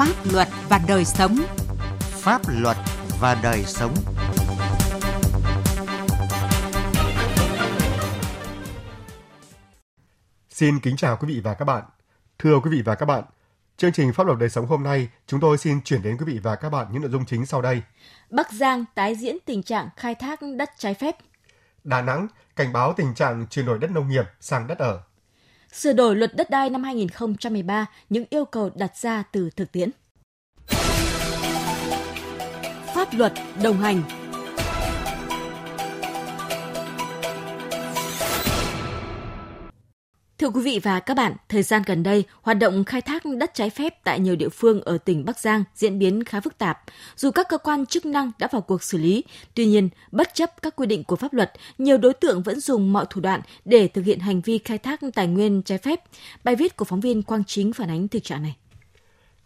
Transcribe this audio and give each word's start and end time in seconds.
Pháp 0.00 0.32
luật 0.32 0.48
và 0.68 0.80
đời 0.88 1.04
sống. 1.04 1.36
Pháp 2.00 2.42
luật 2.48 2.76
và 3.20 3.40
đời 3.42 3.64
sống. 3.66 3.94
Xin 10.48 10.80
kính 10.80 10.96
chào 10.96 11.16
quý 11.16 11.34
vị 11.34 11.40
và 11.44 11.54
các 11.54 11.64
bạn. 11.64 11.82
Thưa 12.38 12.60
quý 12.60 12.70
vị 12.70 12.82
và 12.84 12.94
các 12.94 13.06
bạn, 13.06 13.24
chương 13.76 13.92
trình 13.92 14.12
Pháp 14.12 14.26
luật 14.26 14.38
đời 14.38 14.48
sống 14.48 14.66
hôm 14.66 14.82
nay, 14.82 15.08
chúng 15.26 15.40
tôi 15.40 15.58
xin 15.58 15.82
chuyển 15.82 16.02
đến 16.02 16.16
quý 16.18 16.24
vị 16.26 16.40
và 16.42 16.56
các 16.56 16.70
bạn 16.70 16.86
những 16.92 17.02
nội 17.02 17.10
dung 17.10 17.24
chính 17.26 17.46
sau 17.46 17.62
đây. 17.62 17.82
Bắc 18.30 18.52
Giang 18.52 18.84
tái 18.94 19.14
diễn 19.14 19.36
tình 19.46 19.62
trạng 19.62 19.88
khai 19.96 20.14
thác 20.14 20.40
đất 20.56 20.70
trái 20.78 20.94
phép. 20.94 21.16
Đà 21.84 22.02
Nẵng 22.02 22.28
cảnh 22.56 22.72
báo 22.72 22.92
tình 22.96 23.14
trạng 23.14 23.46
chuyển 23.46 23.66
đổi 23.66 23.78
đất 23.78 23.90
nông 23.90 24.08
nghiệp 24.08 24.24
sang 24.40 24.66
đất 24.66 24.78
ở. 24.78 25.00
Sửa 25.72 25.92
đổi 25.92 26.16
luật 26.16 26.36
đất 26.36 26.50
đai 26.50 26.70
năm 26.70 26.82
2013, 26.82 27.86
những 28.08 28.24
yêu 28.30 28.44
cầu 28.44 28.70
đặt 28.74 28.96
ra 28.96 29.22
từ 29.32 29.50
thực 29.56 29.72
tiễn. 29.72 29.90
Pháp 32.94 33.08
luật 33.12 33.32
đồng 33.62 33.78
hành 33.78 34.02
Thưa 40.40 40.50
quý 40.50 40.62
vị 40.62 40.80
và 40.82 41.00
các 41.00 41.14
bạn, 41.16 41.34
thời 41.48 41.62
gian 41.62 41.82
gần 41.86 42.02
đây, 42.02 42.24
hoạt 42.42 42.58
động 42.58 42.84
khai 42.84 43.00
thác 43.00 43.22
đất 43.38 43.50
trái 43.54 43.70
phép 43.70 43.94
tại 44.04 44.20
nhiều 44.20 44.36
địa 44.36 44.48
phương 44.48 44.80
ở 44.80 44.98
tỉnh 44.98 45.24
Bắc 45.24 45.38
Giang 45.38 45.64
diễn 45.74 45.98
biến 45.98 46.24
khá 46.24 46.40
phức 46.40 46.58
tạp. 46.58 46.80
Dù 47.16 47.30
các 47.30 47.46
cơ 47.48 47.58
quan 47.58 47.86
chức 47.86 48.06
năng 48.06 48.30
đã 48.38 48.48
vào 48.52 48.62
cuộc 48.62 48.82
xử 48.82 48.98
lý, 48.98 49.24
tuy 49.54 49.66
nhiên, 49.66 49.88
bất 50.12 50.34
chấp 50.34 50.62
các 50.62 50.76
quy 50.76 50.86
định 50.86 51.04
của 51.04 51.16
pháp 51.16 51.32
luật, 51.32 51.52
nhiều 51.78 51.98
đối 51.98 52.14
tượng 52.14 52.42
vẫn 52.42 52.60
dùng 52.60 52.92
mọi 52.92 53.04
thủ 53.10 53.20
đoạn 53.20 53.40
để 53.64 53.88
thực 53.88 54.04
hiện 54.04 54.20
hành 54.20 54.40
vi 54.40 54.58
khai 54.58 54.78
thác 54.78 55.00
tài 55.14 55.26
nguyên 55.26 55.62
trái 55.62 55.78
phép. 55.78 56.00
Bài 56.44 56.56
viết 56.56 56.76
của 56.76 56.84
phóng 56.84 57.00
viên 57.00 57.22
Quang 57.22 57.44
Chính 57.44 57.72
phản 57.72 57.90
ánh 57.90 58.08
thực 58.08 58.24
trạng 58.24 58.42
này. 58.42 58.56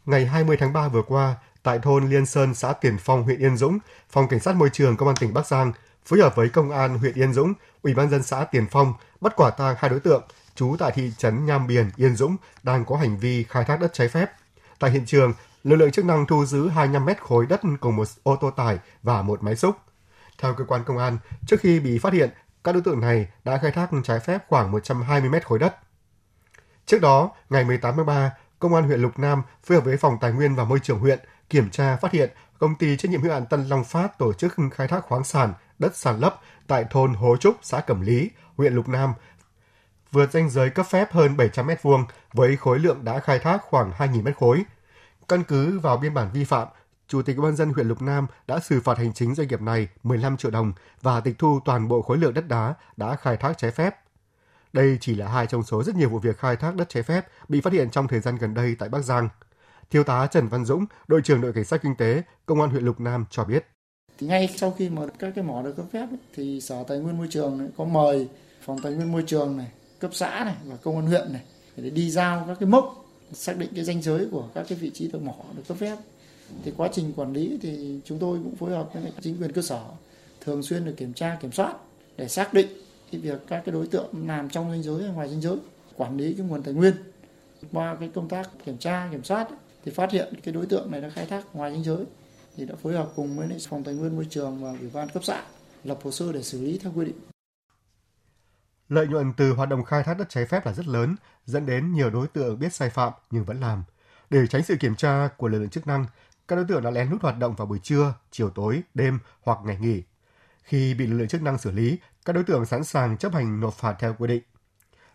Ngày 0.06 0.26
20 0.26 0.56
tháng 0.56 0.72
3 0.72 0.88
vừa 0.88 1.02
qua, 1.02 1.34
tại 1.62 1.78
thôn 1.78 2.10
Liên 2.10 2.26
Sơn, 2.26 2.54
xã 2.54 2.72
Tiền 2.72 2.96
Phong, 3.00 3.22
huyện 3.22 3.38
Yên 3.38 3.56
Dũng, 3.56 3.78
Phòng 4.10 4.28
Cảnh 4.28 4.40
sát 4.40 4.56
Môi 4.56 4.70
trường 4.72 4.96
Công 4.96 5.08
an 5.08 5.16
tỉnh 5.20 5.34
Bắc 5.34 5.46
Giang 5.46 5.72
phối 6.04 6.20
hợp 6.20 6.36
với 6.36 6.48
Công 6.48 6.70
an 6.70 6.98
huyện 6.98 7.14
Yên 7.14 7.32
Dũng, 7.32 7.52
Ủy 7.82 7.94
ban 7.94 8.10
dân 8.10 8.22
xã 8.22 8.44
Tiền 8.44 8.66
Phong 8.70 8.92
bắt 9.20 9.32
quả 9.36 9.50
tang 9.50 9.76
hai 9.78 9.90
đối 9.90 10.00
tượng 10.00 10.22
trú 10.54 10.76
tại 10.78 10.92
thị 10.94 11.12
trấn 11.18 11.46
Nham 11.46 11.66
Biển, 11.66 11.90
Yên 11.96 12.16
Dũng 12.16 12.36
đang 12.62 12.84
có 12.84 12.96
hành 12.96 13.16
vi 13.16 13.44
khai 13.44 13.64
thác 13.64 13.80
đất 13.80 13.92
trái 13.92 14.08
phép. 14.08 14.32
Tại 14.78 14.90
hiện 14.90 15.06
trường, 15.06 15.32
lực 15.64 15.76
lượng 15.76 15.90
chức 15.90 16.04
năng 16.04 16.26
thu 16.26 16.44
giữ 16.44 16.68
25 16.68 17.04
mét 17.04 17.22
khối 17.22 17.46
đất 17.46 17.60
cùng 17.80 17.96
một 17.96 18.08
ô 18.22 18.36
tô 18.36 18.50
tải 18.50 18.78
và 19.02 19.22
một 19.22 19.42
máy 19.42 19.56
xúc. 19.56 19.76
Theo 20.38 20.54
cơ 20.54 20.64
quan 20.64 20.84
công 20.84 20.98
an, 20.98 21.18
trước 21.46 21.60
khi 21.60 21.80
bị 21.80 21.98
phát 21.98 22.12
hiện, 22.12 22.30
các 22.64 22.72
đối 22.72 22.82
tượng 22.82 23.00
này 23.00 23.28
đã 23.44 23.58
khai 23.58 23.70
thác 23.70 23.90
trái 24.04 24.20
phép 24.20 24.44
khoảng 24.48 24.70
120 24.70 25.30
mét 25.30 25.46
khối 25.46 25.58
đất. 25.58 25.76
Trước 26.86 27.00
đó, 27.00 27.30
ngày 27.50 27.64
18 27.64 27.96
tháng 27.96 28.06
3, 28.06 28.32
Công 28.58 28.74
an 28.74 28.84
huyện 28.84 29.00
Lục 29.00 29.18
Nam 29.18 29.42
phối 29.64 29.78
hợp 29.78 29.84
với 29.84 29.96
Phòng 29.96 30.18
Tài 30.20 30.32
nguyên 30.32 30.54
và 30.54 30.64
Môi 30.64 30.80
trường 30.80 30.98
huyện 30.98 31.18
kiểm 31.50 31.70
tra 31.70 31.96
phát 31.96 32.12
hiện 32.12 32.30
công 32.58 32.74
ty 32.74 32.96
trách 32.96 33.10
nhiệm 33.10 33.22
hữu 33.22 33.32
hạn 33.32 33.46
Tân 33.46 33.68
Long 33.68 33.84
Phát 33.84 34.18
tổ 34.18 34.32
chức 34.32 34.54
khai 34.72 34.88
thác 34.88 35.00
khoáng 35.04 35.24
sản 35.24 35.54
đất 35.78 35.96
sản 35.96 36.20
lấp 36.20 36.40
tại 36.66 36.84
thôn 36.90 37.14
Hố 37.14 37.36
Trúc, 37.36 37.56
xã 37.62 37.80
Cẩm 37.80 38.00
Lý, 38.00 38.30
huyện 38.56 38.74
Lục 38.74 38.88
Nam 38.88 39.12
vượt 40.14 40.32
danh 40.32 40.50
giới 40.50 40.70
cấp 40.70 40.86
phép 40.86 41.12
hơn 41.12 41.36
700 41.36 41.66
mét 41.66 41.82
vuông 41.82 42.04
với 42.32 42.56
khối 42.56 42.78
lượng 42.78 43.04
đã 43.04 43.20
khai 43.20 43.38
thác 43.38 43.62
khoảng 43.62 43.90
2.000 43.90 44.22
mét 44.22 44.36
khối. 44.36 44.64
Căn 45.28 45.42
cứ 45.48 45.78
vào 45.78 45.96
biên 45.96 46.14
bản 46.14 46.30
vi 46.32 46.44
phạm, 46.44 46.68
Chủ 47.08 47.22
tịch 47.22 47.36
Ủy 47.36 47.44
ban 47.44 47.56
dân 47.56 47.72
huyện 47.72 47.88
Lục 47.88 48.02
Nam 48.02 48.26
đã 48.46 48.58
xử 48.58 48.80
phạt 48.80 48.98
hành 48.98 49.12
chính 49.12 49.34
doanh 49.34 49.48
nghiệp 49.48 49.60
này 49.60 49.88
15 50.02 50.36
triệu 50.36 50.50
đồng 50.50 50.72
và 51.02 51.20
tịch 51.20 51.38
thu 51.38 51.60
toàn 51.64 51.88
bộ 51.88 52.02
khối 52.02 52.18
lượng 52.18 52.34
đất 52.34 52.48
đá 52.48 52.74
đã 52.96 53.16
khai 53.16 53.36
thác 53.36 53.58
trái 53.58 53.70
phép. 53.70 53.94
Đây 54.72 54.98
chỉ 55.00 55.14
là 55.14 55.28
hai 55.28 55.46
trong 55.46 55.62
số 55.62 55.82
rất 55.82 55.94
nhiều 55.94 56.08
vụ 56.08 56.18
việc 56.18 56.38
khai 56.38 56.56
thác 56.56 56.74
đất 56.74 56.88
trái 56.88 57.02
phép 57.02 57.26
bị 57.48 57.60
phát 57.60 57.72
hiện 57.72 57.90
trong 57.90 58.08
thời 58.08 58.20
gian 58.20 58.36
gần 58.36 58.54
đây 58.54 58.76
tại 58.78 58.88
Bắc 58.88 59.04
Giang. 59.04 59.28
Thiếu 59.90 60.04
tá 60.04 60.26
Trần 60.26 60.48
Văn 60.48 60.64
Dũng, 60.64 60.86
đội 61.08 61.22
trưởng 61.22 61.40
đội 61.40 61.52
cảnh 61.52 61.64
sát 61.64 61.82
kinh 61.82 61.96
tế, 61.96 62.22
công 62.46 62.60
an 62.60 62.70
huyện 62.70 62.84
Lục 62.84 63.00
Nam 63.00 63.24
cho 63.30 63.44
biết. 63.44 63.66
Thì 64.18 64.26
ngay 64.26 64.54
sau 64.56 64.70
khi 64.78 64.88
mà 64.88 65.02
các 65.18 65.32
cái 65.34 65.44
mỏ 65.44 65.62
được 65.62 65.76
cấp 65.76 65.86
phép 65.92 66.06
thì 66.34 66.60
Sở 66.60 66.84
Tài 66.88 66.98
nguyên 66.98 67.18
Môi 67.18 67.26
trường 67.30 67.70
có 67.76 67.84
mời 67.84 68.28
phòng 68.64 68.78
Tài 68.82 68.92
nguyên 68.92 69.12
Môi 69.12 69.24
trường 69.26 69.56
này, 69.56 69.70
cấp 70.04 70.14
xã 70.14 70.44
này 70.44 70.54
và 70.66 70.76
công 70.76 70.96
an 70.96 71.06
huyện 71.06 71.32
này 71.32 71.42
để 71.76 71.90
đi 71.90 72.10
giao 72.10 72.44
các 72.48 72.56
cái 72.60 72.68
mốc, 72.68 73.06
xác 73.32 73.56
định 73.58 73.70
cái 73.74 73.84
danh 73.84 74.02
giới 74.02 74.26
của 74.30 74.48
các 74.54 74.66
cái 74.68 74.78
vị 74.78 74.90
trí 74.94 75.08
thợ 75.08 75.18
mỏ 75.18 75.34
được 75.56 75.62
cấp 75.68 75.76
phép. 75.76 75.96
Thì 76.64 76.72
quá 76.76 76.88
trình 76.92 77.12
quản 77.16 77.32
lý 77.32 77.58
thì 77.62 78.00
chúng 78.04 78.18
tôi 78.18 78.38
cũng 78.44 78.56
phối 78.56 78.70
hợp 78.70 78.90
với 78.94 79.12
chính 79.20 79.36
quyền 79.40 79.52
cơ 79.52 79.62
sở 79.62 79.80
thường 80.40 80.62
xuyên 80.62 80.84
được 80.84 80.94
kiểm 80.96 81.12
tra, 81.12 81.38
kiểm 81.40 81.52
soát 81.52 81.76
để 82.16 82.28
xác 82.28 82.54
định 82.54 82.66
cái 83.12 83.20
việc 83.20 83.40
các 83.46 83.62
cái 83.64 83.72
đối 83.72 83.86
tượng 83.86 84.06
làm 84.26 84.48
trong 84.50 84.70
danh 84.70 84.82
giới 84.82 85.02
hay 85.02 85.12
ngoài 85.12 85.28
danh 85.28 85.40
giới, 85.40 85.56
quản 85.96 86.16
lý 86.16 86.34
cái 86.34 86.46
nguồn 86.46 86.62
tài 86.62 86.74
nguyên. 86.74 86.94
Qua 87.72 87.96
cái 88.00 88.10
công 88.14 88.28
tác 88.28 88.50
kiểm 88.64 88.78
tra, 88.78 89.08
kiểm 89.10 89.24
soát 89.24 89.48
thì 89.84 89.92
phát 89.92 90.10
hiện 90.10 90.34
cái 90.42 90.54
đối 90.54 90.66
tượng 90.66 90.90
này 90.90 91.00
đã 91.00 91.08
khai 91.08 91.26
thác 91.26 91.44
ngoài 91.54 91.72
danh 91.72 91.84
giới 91.84 92.04
thì 92.56 92.66
đã 92.66 92.74
phối 92.82 92.92
hợp 92.92 93.12
cùng 93.16 93.36
với 93.36 93.48
phòng 93.68 93.84
tài 93.84 93.94
nguyên 93.94 94.16
môi 94.16 94.26
trường 94.30 94.64
và 94.64 94.70
ủy 94.80 94.90
ban 94.92 95.08
cấp 95.08 95.24
xã 95.24 95.44
lập 95.84 95.98
hồ 96.02 96.10
sơ 96.10 96.32
để 96.32 96.42
xử 96.42 96.60
lý 96.60 96.78
theo 96.78 96.92
quy 96.96 97.04
định. 97.04 97.33
Lợi 98.88 99.06
nhuận 99.06 99.32
từ 99.32 99.52
hoạt 99.52 99.68
động 99.68 99.84
khai 99.84 100.02
thác 100.02 100.18
đất 100.18 100.28
trái 100.28 100.46
phép 100.46 100.66
là 100.66 100.72
rất 100.72 100.86
lớn, 100.86 101.16
dẫn 101.46 101.66
đến 101.66 101.92
nhiều 101.92 102.10
đối 102.10 102.28
tượng 102.28 102.58
biết 102.58 102.72
sai 102.72 102.90
phạm 102.90 103.12
nhưng 103.30 103.44
vẫn 103.44 103.60
làm. 103.60 103.84
Để 104.30 104.46
tránh 104.46 104.62
sự 104.62 104.76
kiểm 104.76 104.94
tra 104.94 105.28
của 105.36 105.48
lực 105.48 105.58
lượng 105.58 105.70
chức 105.70 105.86
năng, 105.86 106.06
các 106.48 106.56
đối 106.56 106.64
tượng 106.64 106.82
đã 106.82 106.90
lén 106.90 107.10
lút 107.10 107.22
hoạt 107.22 107.38
động 107.38 107.54
vào 107.54 107.66
buổi 107.66 107.78
trưa, 107.78 108.14
chiều 108.30 108.50
tối, 108.50 108.82
đêm 108.94 109.18
hoặc 109.42 109.58
ngày 109.64 109.78
nghỉ. 109.80 110.02
Khi 110.62 110.94
bị 110.94 111.06
lực 111.06 111.18
lượng 111.18 111.28
chức 111.28 111.42
năng 111.42 111.58
xử 111.58 111.70
lý, 111.70 111.98
các 112.24 112.32
đối 112.32 112.44
tượng 112.44 112.66
sẵn 112.66 112.84
sàng 112.84 113.16
chấp 113.16 113.34
hành 113.34 113.60
nộp 113.60 113.74
phạt 113.74 113.96
theo 113.98 114.14
quy 114.18 114.28
định. 114.28 114.42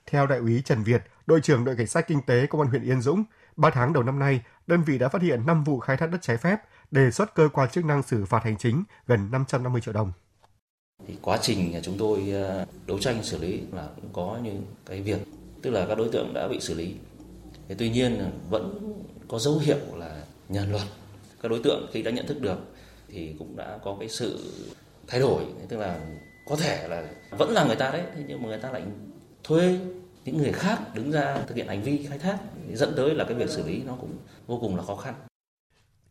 Theo 0.05 0.27
đại 0.27 0.39
úy 0.39 0.61
Trần 0.65 0.83
Việt, 0.83 1.03
đội 1.25 1.41
trưởng 1.41 1.65
đội 1.65 1.75
cảnh 1.75 1.87
sát 1.87 2.07
kinh 2.07 2.21
tế 2.21 2.47
công 2.47 2.61
an 2.61 2.69
huyện 2.69 2.83
Yên 2.83 3.01
Dũng, 3.01 3.23
3 3.55 3.69
tháng 3.69 3.93
đầu 3.93 4.03
năm 4.03 4.19
nay, 4.19 4.43
đơn 4.67 4.83
vị 4.83 4.97
đã 4.97 5.09
phát 5.09 5.21
hiện 5.21 5.45
5 5.45 5.63
vụ 5.63 5.79
khai 5.79 5.97
thác 5.97 6.07
đất 6.07 6.21
trái 6.21 6.37
phép, 6.37 6.57
đề 6.91 7.11
xuất 7.11 7.35
cơ 7.35 7.49
quan 7.53 7.69
chức 7.69 7.85
năng 7.85 8.03
xử 8.03 8.25
phạt 8.25 8.43
hành 8.43 8.57
chính 8.57 8.83
gần 9.07 9.31
550 9.31 9.81
triệu 9.81 9.93
đồng. 9.93 10.11
Thì 11.07 11.13
quá 11.21 11.39
trình 11.41 11.79
chúng 11.83 11.97
tôi 11.97 12.31
ờ, 12.31 12.65
đấu 12.87 12.99
tranh 12.99 13.23
xử 13.23 13.37
lý 13.37 13.61
là 13.71 13.87
cũng 13.95 14.09
có 14.13 14.39
những 14.43 14.63
cái 14.85 15.01
việc 15.01 15.19
tức 15.61 15.69
là 15.69 15.85
các 15.85 15.97
đối 15.97 16.09
tượng 16.09 16.33
đã 16.33 16.47
bị 16.47 16.59
xử 16.59 16.73
lý. 16.73 16.93
Thế 17.67 17.75
tuy 17.77 17.89
nhiên 17.89 18.31
vẫn 18.49 18.93
có 19.27 19.39
dấu 19.39 19.57
hiệu 19.57 19.77
là 19.95 20.23
nhân 20.49 20.71
luật. 20.71 20.83
Các 21.41 21.49
đối 21.49 21.59
tượng 21.63 21.87
khi 21.91 22.01
đã 22.01 22.11
nhận 22.11 22.27
thức 22.27 22.41
được 22.41 22.59
thì 23.07 23.35
cũng 23.39 23.55
đã 23.55 23.79
có 23.83 23.97
cái 23.99 24.09
sự 24.09 24.39
thay 25.07 25.19
đổi, 25.19 25.43
tức 25.69 25.77
là 25.77 25.99
có 26.49 26.55
thể 26.55 26.87
là 26.87 27.07
vẫn 27.31 27.49
là 27.49 27.65
người 27.65 27.75
ta 27.75 27.91
đấy, 27.91 28.03
nhưng 28.27 28.41
mà 28.41 28.47
người 28.47 28.57
ta 28.57 28.71
lại 28.71 28.83
thuê 29.43 29.79
những 30.25 30.37
người 30.37 30.51
khác 30.51 30.79
đứng 30.95 31.11
ra 31.11 31.37
thực 31.47 31.55
hiện 31.55 31.67
hành 31.67 31.81
vi 31.81 32.05
khai 32.09 32.17
thác 32.17 32.37
dẫn 32.73 32.93
tới 32.95 33.15
là 33.15 33.23
cái 33.23 33.33
việc 33.33 33.49
xử 33.49 33.67
lý 33.67 33.81
nó 33.85 33.95
cũng 34.01 34.17
vô 34.47 34.57
cùng 34.61 34.75
là 34.75 34.83
khó 34.83 34.95
khăn. 34.95 35.13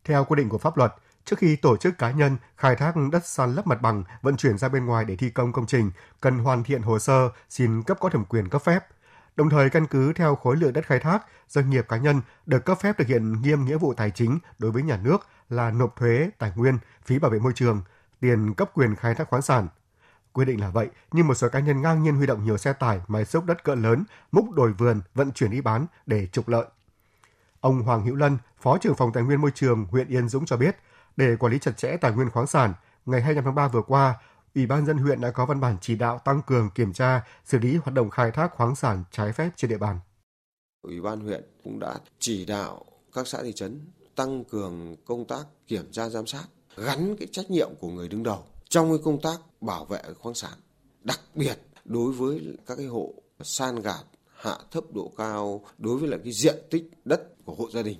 Theo 0.03 0.25
quy 0.25 0.35
định 0.35 0.49
của 0.49 0.57
pháp 0.57 0.77
luật, 0.77 0.91
Trước 1.29 1.39
khi 1.39 1.55
tổ 1.55 1.77
chức 1.77 1.97
cá 1.97 2.11
nhân 2.11 2.37
khai 2.57 2.75
thác 2.75 2.93
đất 3.11 3.27
san 3.27 3.55
lấp 3.55 3.67
mặt 3.67 3.81
bằng 3.81 4.03
vận 4.21 4.37
chuyển 4.37 4.57
ra 4.57 4.69
bên 4.69 4.85
ngoài 4.85 5.05
để 5.05 5.15
thi 5.15 5.29
công 5.29 5.51
công 5.51 5.65
trình, 5.65 5.91
cần 6.21 6.39
hoàn 6.39 6.63
thiện 6.63 6.81
hồ 6.81 6.99
sơ 6.99 7.29
xin 7.49 7.83
cấp 7.83 7.97
có 7.99 8.09
thẩm 8.09 8.25
quyền 8.25 8.49
cấp 8.49 8.61
phép. 8.61 8.85
Đồng 9.35 9.49
thời 9.49 9.69
căn 9.69 9.87
cứ 9.87 10.13
theo 10.13 10.35
khối 10.35 10.57
lượng 10.57 10.73
đất 10.73 10.85
khai 10.85 10.99
thác, 10.99 11.25
doanh 11.47 11.69
nghiệp 11.69 11.85
cá 11.89 11.97
nhân 11.97 12.21
được 12.45 12.65
cấp 12.65 12.77
phép 12.81 12.97
thực 12.97 13.07
hiện 13.07 13.41
nghiêm 13.41 13.65
nghĩa 13.65 13.77
vụ 13.77 13.93
tài 13.93 14.11
chính 14.11 14.39
đối 14.59 14.71
với 14.71 14.83
nhà 14.83 14.97
nước 15.03 15.17
là 15.49 15.71
nộp 15.71 15.95
thuế, 15.95 16.29
tài 16.37 16.51
nguyên, 16.55 16.77
phí 17.05 17.19
bảo 17.19 17.31
vệ 17.31 17.39
môi 17.39 17.53
trường, 17.55 17.81
tiền 18.19 18.53
cấp 18.53 18.71
quyền 18.73 18.95
khai 18.95 19.15
thác 19.15 19.29
khoáng 19.29 19.41
sản. 19.41 19.67
Quy 20.33 20.45
định 20.45 20.61
là 20.61 20.69
vậy, 20.69 20.89
nhưng 21.11 21.27
một 21.27 21.33
số 21.33 21.49
cá 21.49 21.59
nhân 21.59 21.81
ngang 21.81 22.03
nhiên 22.03 22.15
huy 22.15 22.25
động 22.25 22.43
nhiều 22.43 22.57
xe 22.57 22.73
tải, 22.73 23.01
máy 23.07 23.25
xúc 23.25 23.45
đất 23.45 23.63
cỡ 23.63 23.75
lớn, 23.75 24.03
múc 24.31 24.51
đồi 24.51 24.73
vườn, 24.73 25.01
vận 25.15 25.31
chuyển 25.31 25.51
đi 25.51 25.61
bán 25.61 25.85
để 26.05 26.27
trục 26.31 26.47
lợi. 26.47 26.65
Ông 27.61 27.81
Hoàng 27.81 28.05
Hữu 28.05 28.15
Lân, 28.15 28.37
Phó 28.61 28.77
trưởng 28.77 28.95
phòng 28.95 29.11
Tài 29.13 29.23
nguyên 29.23 29.41
Môi 29.41 29.51
trường 29.55 29.85
huyện 29.85 30.07
Yên 30.07 30.29
Dũng 30.29 30.45
cho 30.45 30.57
biết, 30.57 30.77
để 31.17 31.35
quản 31.39 31.53
lý 31.53 31.59
chặt 31.59 31.77
chẽ 31.77 31.97
tài 32.01 32.11
nguyên 32.11 32.29
khoáng 32.29 32.47
sản, 32.47 32.73
ngày 33.05 33.21
25 33.21 33.43
tháng 33.43 33.55
3 33.55 33.67
vừa 33.67 33.81
qua, 33.81 34.15
Ủy 34.55 34.65
ban 34.65 34.85
dân 34.85 34.97
huyện 34.97 35.21
đã 35.21 35.31
có 35.31 35.45
văn 35.45 35.59
bản 35.59 35.77
chỉ 35.81 35.95
đạo 35.95 36.19
tăng 36.25 36.41
cường 36.41 36.69
kiểm 36.75 36.93
tra, 36.93 37.21
xử 37.45 37.59
lý 37.59 37.75
hoạt 37.75 37.93
động 37.93 38.09
khai 38.09 38.31
thác 38.31 38.55
khoáng 38.55 38.75
sản 38.75 39.03
trái 39.11 39.31
phép 39.31 39.49
trên 39.55 39.69
địa 39.69 39.77
bàn. 39.77 39.99
Ủy 40.81 41.01
ban 41.01 41.19
huyện 41.19 41.43
cũng 41.63 41.79
đã 41.79 41.95
chỉ 42.19 42.45
đạo 42.45 42.85
các 43.13 43.27
xã 43.27 43.43
thị 43.43 43.53
trấn 43.53 43.81
tăng 44.15 44.43
cường 44.43 44.95
công 45.05 45.25
tác 45.25 45.43
kiểm 45.67 45.91
tra 45.91 46.09
giám 46.09 46.27
sát, 46.27 46.43
gắn 46.77 47.15
cái 47.19 47.27
trách 47.31 47.51
nhiệm 47.51 47.69
của 47.79 47.87
người 47.87 48.07
đứng 48.07 48.23
đầu 48.23 48.43
trong 48.69 48.89
cái 48.89 48.99
công 49.03 49.21
tác 49.21 49.37
bảo 49.61 49.85
vệ 49.85 50.01
khoáng 50.19 50.35
sản, 50.35 50.59
đặc 51.03 51.19
biệt 51.35 51.55
đối 51.85 52.11
với 52.11 52.57
các 52.67 52.75
cái 52.75 52.85
hộ 52.85 53.13
san 53.41 53.75
gạt 53.81 54.03
hạ 54.35 54.57
thấp 54.71 54.83
độ 54.93 55.11
cao 55.17 55.65
đối 55.77 55.97
với 55.97 56.09
lại 56.09 56.19
cái 56.23 56.33
diện 56.33 56.55
tích 56.69 56.91
đất 57.05 57.45
của 57.45 57.55
hộ 57.55 57.69
gia 57.73 57.81
đình 57.81 57.99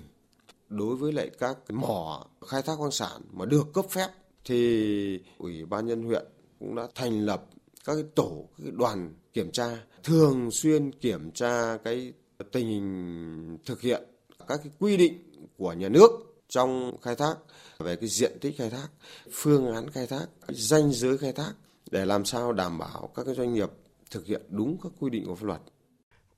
đối 0.70 0.96
với 0.96 1.12
lại 1.12 1.30
các 1.38 1.56
mỏ 1.68 2.26
khai 2.48 2.62
thác 2.62 2.76
khoáng 2.76 2.90
sản 2.90 3.22
mà 3.32 3.44
được 3.44 3.72
cấp 3.74 3.84
phép 3.90 4.08
thì 4.44 5.22
ủy 5.38 5.64
ban 5.64 5.86
nhân 5.86 6.02
huyện 6.02 6.26
cũng 6.58 6.74
đã 6.74 6.82
thành 6.94 7.20
lập 7.20 7.44
các 7.84 7.94
cái 7.94 8.04
tổ 8.14 8.48
các 8.58 8.64
cái 8.64 8.72
đoàn 8.76 9.14
kiểm 9.32 9.50
tra 9.52 9.68
thường 10.04 10.50
xuyên 10.50 10.92
kiểm 10.92 11.30
tra 11.30 11.76
cái 11.84 12.12
tình 12.52 12.66
hình 12.66 13.58
thực 13.66 13.80
hiện 13.80 14.02
các 14.48 14.60
cái 14.64 14.72
quy 14.78 14.96
định 14.96 15.18
của 15.58 15.72
nhà 15.72 15.88
nước 15.88 16.10
trong 16.48 16.96
khai 17.02 17.16
thác 17.16 17.34
về 17.78 17.96
cái 17.96 18.08
diện 18.08 18.38
tích 18.40 18.54
khai 18.58 18.70
thác, 18.70 18.88
phương 19.32 19.74
án 19.74 19.90
khai 19.90 20.06
thác, 20.06 20.26
danh 20.48 20.92
giới 20.92 21.18
khai 21.18 21.32
thác 21.32 21.52
để 21.90 22.04
làm 22.04 22.24
sao 22.24 22.52
đảm 22.52 22.78
bảo 22.78 23.10
các 23.14 23.26
cái 23.26 23.34
doanh 23.34 23.54
nghiệp 23.54 23.70
thực 24.10 24.26
hiện 24.26 24.42
đúng 24.48 24.78
các 24.82 24.92
quy 25.00 25.10
định 25.10 25.26
của 25.26 25.34
pháp 25.34 25.46
luật. 25.46 25.60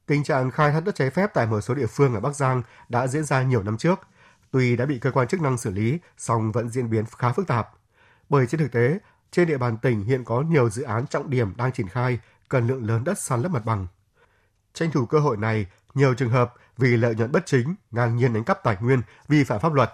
Tình 0.07 0.25
trạng 0.25 0.51
khai 0.51 0.73
thác 0.73 0.81
đất 0.81 0.95
trái 0.95 1.11
phép 1.11 1.31
tại 1.35 1.47
một 1.47 1.61
số 1.61 1.75
địa 1.75 1.87
phương 1.87 2.15
ở 2.15 2.21
Bắc 2.21 2.37
Giang 2.37 2.63
đã 2.89 3.07
diễn 3.07 3.25
ra 3.25 3.43
nhiều 3.43 3.63
năm 3.63 3.79
trước. 3.79 4.01
Tuy 4.53 4.77
đã 4.77 4.87
bị 4.87 4.99
cơ 4.99 5.11
quan 5.11 5.29
chức 5.29 5.41
năng 5.41 5.59
xử 5.59 5.71
lý, 5.71 5.99
song 6.19 6.53
vẫn 6.53 6.69
diễn 6.69 6.91
biến 6.91 7.05
khá 7.19 7.33
phức 7.33 7.47
tạp. 7.47 7.69
Bởi 8.29 8.47
trên 8.47 8.61
thực 8.61 8.73
tế, 8.73 8.99
trên 9.31 9.49
địa 9.49 9.59
bàn 9.59 9.77
tỉnh 9.77 10.05
hiện 10.05 10.25
có 10.25 10.41
nhiều 10.41 10.71
dự 10.71 10.83
án 10.83 11.07
trọng 11.07 11.31
điểm 11.31 11.57
đang 11.57 11.73
triển 11.73 11.89
khai, 11.89 12.19
cần 12.49 12.67
lượng 12.67 12.87
lớn 12.87 13.05
đất 13.05 13.19
san 13.19 13.43
lấp 13.43 13.53
mặt 13.53 13.65
bằng. 13.65 13.87
Tranh 14.75 14.91
thủ 14.91 15.07
cơ 15.07 15.19
hội 15.19 15.37
này, 15.37 15.67
nhiều 15.95 16.15
trường 16.15 16.31
hợp 16.31 16.55
vì 16.79 16.97
lợi 16.97 17.15
nhuận 17.15 17.33
bất 17.33 17.47
chính, 17.47 17.75
ngang 17.91 18.17
nhiên 18.17 18.33
đánh 18.33 18.45
cắp 18.45 18.63
tài 18.63 18.77
nguyên, 18.81 19.03
vi 19.29 19.45
phạm 19.45 19.61
pháp 19.61 19.73
luật. 19.73 19.93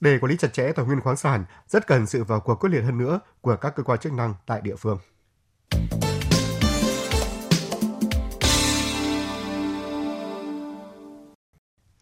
Để 0.00 0.18
quản 0.18 0.30
lý 0.30 0.36
chặt 0.36 0.52
chẽ 0.52 0.72
tài 0.72 0.86
nguyên 0.86 1.00
khoáng 1.00 1.16
sản, 1.16 1.44
rất 1.68 1.86
cần 1.86 2.06
sự 2.06 2.24
vào 2.24 2.40
cuộc 2.40 2.54
quyết 2.54 2.70
liệt 2.70 2.82
hơn 2.82 2.98
nữa 2.98 3.20
của 3.40 3.56
các 3.56 3.76
cơ 3.76 3.82
quan 3.82 3.98
chức 3.98 4.12
năng 4.12 4.34
tại 4.46 4.60
địa 4.60 4.76
phương. 4.76 4.98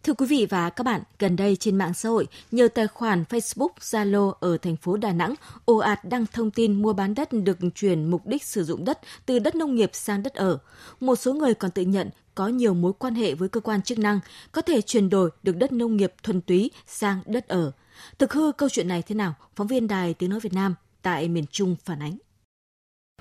Thưa 0.07 0.13
quý 0.13 0.25
vị 0.25 0.47
và 0.49 0.69
các 0.69 0.83
bạn, 0.83 1.01
gần 1.19 1.35
đây 1.35 1.55
trên 1.55 1.77
mạng 1.77 1.93
xã 1.93 2.09
hội, 2.09 2.27
nhiều 2.51 2.67
tài 2.67 2.87
khoản 2.87 3.23
Facebook, 3.29 3.69
Zalo 3.79 4.31
ở 4.39 4.57
thành 4.57 4.75
phố 4.75 4.97
Đà 4.97 5.11
Nẵng 5.13 5.33
ồ 5.65 5.77
ạt 5.77 5.99
đăng 6.03 6.25
thông 6.33 6.51
tin 6.51 6.81
mua 6.81 6.93
bán 6.93 7.15
đất 7.15 7.33
được 7.33 7.57
chuyển 7.75 8.11
mục 8.11 8.27
đích 8.27 8.43
sử 8.43 8.63
dụng 8.63 8.85
đất 8.85 8.99
từ 9.25 9.39
đất 9.39 9.55
nông 9.55 9.75
nghiệp 9.75 9.89
sang 9.93 10.23
đất 10.23 10.33
ở. 10.33 10.57
Một 10.99 11.15
số 11.15 11.33
người 11.33 11.53
còn 11.53 11.71
tự 11.71 11.81
nhận 11.81 12.09
có 12.35 12.47
nhiều 12.47 12.73
mối 12.73 12.93
quan 12.99 13.15
hệ 13.15 13.33
với 13.33 13.49
cơ 13.49 13.59
quan 13.59 13.81
chức 13.81 13.99
năng, 13.99 14.19
có 14.51 14.61
thể 14.61 14.81
chuyển 14.81 15.09
đổi 15.09 15.29
được 15.43 15.57
đất 15.57 15.71
nông 15.71 15.97
nghiệp 15.97 16.13
thuần 16.23 16.41
túy 16.41 16.71
sang 16.85 17.19
đất 17.25 17.47
ở. 17.47 17.71
Thực 18.19 18.33
hư 18.33 18.51
câu 18.51 18.69
chuyện 18.69 18.87
này 18.87 19.01
thế 19.01 19.15
nào? 19.15 19.33
Phóng 19.55 19.67
viên 19.67 19.87
Đài 19.87 20.13
Tiếng 20.13 20.29
Nói 20.29 20.39
Việt 20.39 20.53
Nam 20.53 20.75
tại 21.01 21.27
miền 21.27 21.45
Trung 21.51 21.75
phản 21.85 21.99
ánh. 21.99 22.17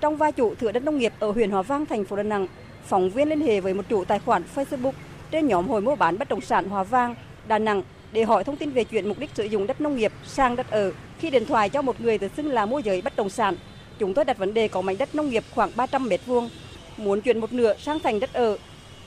Trong 0.01 0.17
vai 0.17 0.33
chủ 0.33 0.55
thửa 0.55 0.73
đất 0.73 0.83
nông 0.83 0.99
nghiệp 0.99 1.13
ở 1.21 1.31
huyện 1.31 1.51
Hòa 1.51 1.63
Vang, 1.63 1.87
thành 1.87 2.05
phố 2.05 2.17
Đà 2.17 2.23
Nẵng, 2.23 2.47
phóng 2.85 3.11
viên 3.11 3.29
liên 3.29 3.41
hệ 3.41 3.61
với 3.61 3.75
một 3.75 3.85
chủ 3.89 4.05
tài 4.05 4.19
khoản 4.19 4.43
Facebook 4.55 4.93
trên 5.31 5.49
nhóm 5.49 5.69
hội 5.69 5.81
mua 5.81 5.97
bán 5.97 6.19
bất 6.19 6.29
động 6.29 6.41
sản 6.41 6.69
Hòa 6.69 6.83
Vang, 6.83 7.15
Đà 7.49 7.59
Nẵng 7.59 7.83
để 8.13 8.25
hỏi 8.25 8.45
thông 8.45 8.57
tin 8.57 8.71
về 8.71 8.85
chuyện 8.85 9.09
mục 9.09 9.19
đích 9.19 9.31
sử 9.35 9.45
dụng 9.45 9.67
đất 9.67 9.81
nông 9.81 9.97
nghiệp 9.97 10.13
sang 10.25 10.57
đất 10.57 10.71
ở. 10.71 10.93
Khi 11.19 11.31
điện 11.31 11.47
thoại 11.47 11.69
cho 11.69 11.83
một 11.83 12.01
người 12.01 12.19
tự 12.19 12.29
xưng 12.37 12.49
là 12.49 12.67
môi 12.67 12.83
giới 12.83 13.03
bất 13.03 13.17
động 13.17 13.31
sản, 13.31 13.57
chúng 13.99 14.15
tôi 14.15 14.25
đặt 14.25 14.39
vấn 14.39 14.55
đề 14.55 14.69
có 14.69 14.81
mảnh 14.81 14.99
đất 14.99 15.15
nông 15.15 15.31
nghiệp 15.31 15.45
khoảng 15.55 15.71
300 15.77 16.09
mét 16.09 16.21
vuông, 16.27 16.51
muốn 16.97 17.21
chuyển 17.21 17.39
một 17.39 17.53
nửa 17.53 17.75
sang 17.77 18.01
thành 18.01 18.21
đất 18.21 18.33
ở 18.33 18.59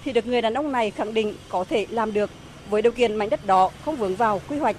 thì 0.04 0.14
được 0.14 0.28
người 0.28 0.42
đàn 0.42 0.54
ông 0.54 0.72
này 0.72 0.92
khẳng 0.92 1.14
định 1.14 1.34
có 1.50 1.64
thể 1.64 1.86
làm 1.90 2.14
được 2.14 2.30
với 2.70 2.82
điều 2.82 2.92
kiện 2.92 3.16
mảnh 3.16 3.30
đất 3.30 3.46
đó 3.46 3.72
không 3.86 3.96
vướng 3.96 4.16
vào 4.16 4.42
quy 4.50 4.58
hoạch. 4.58 4.76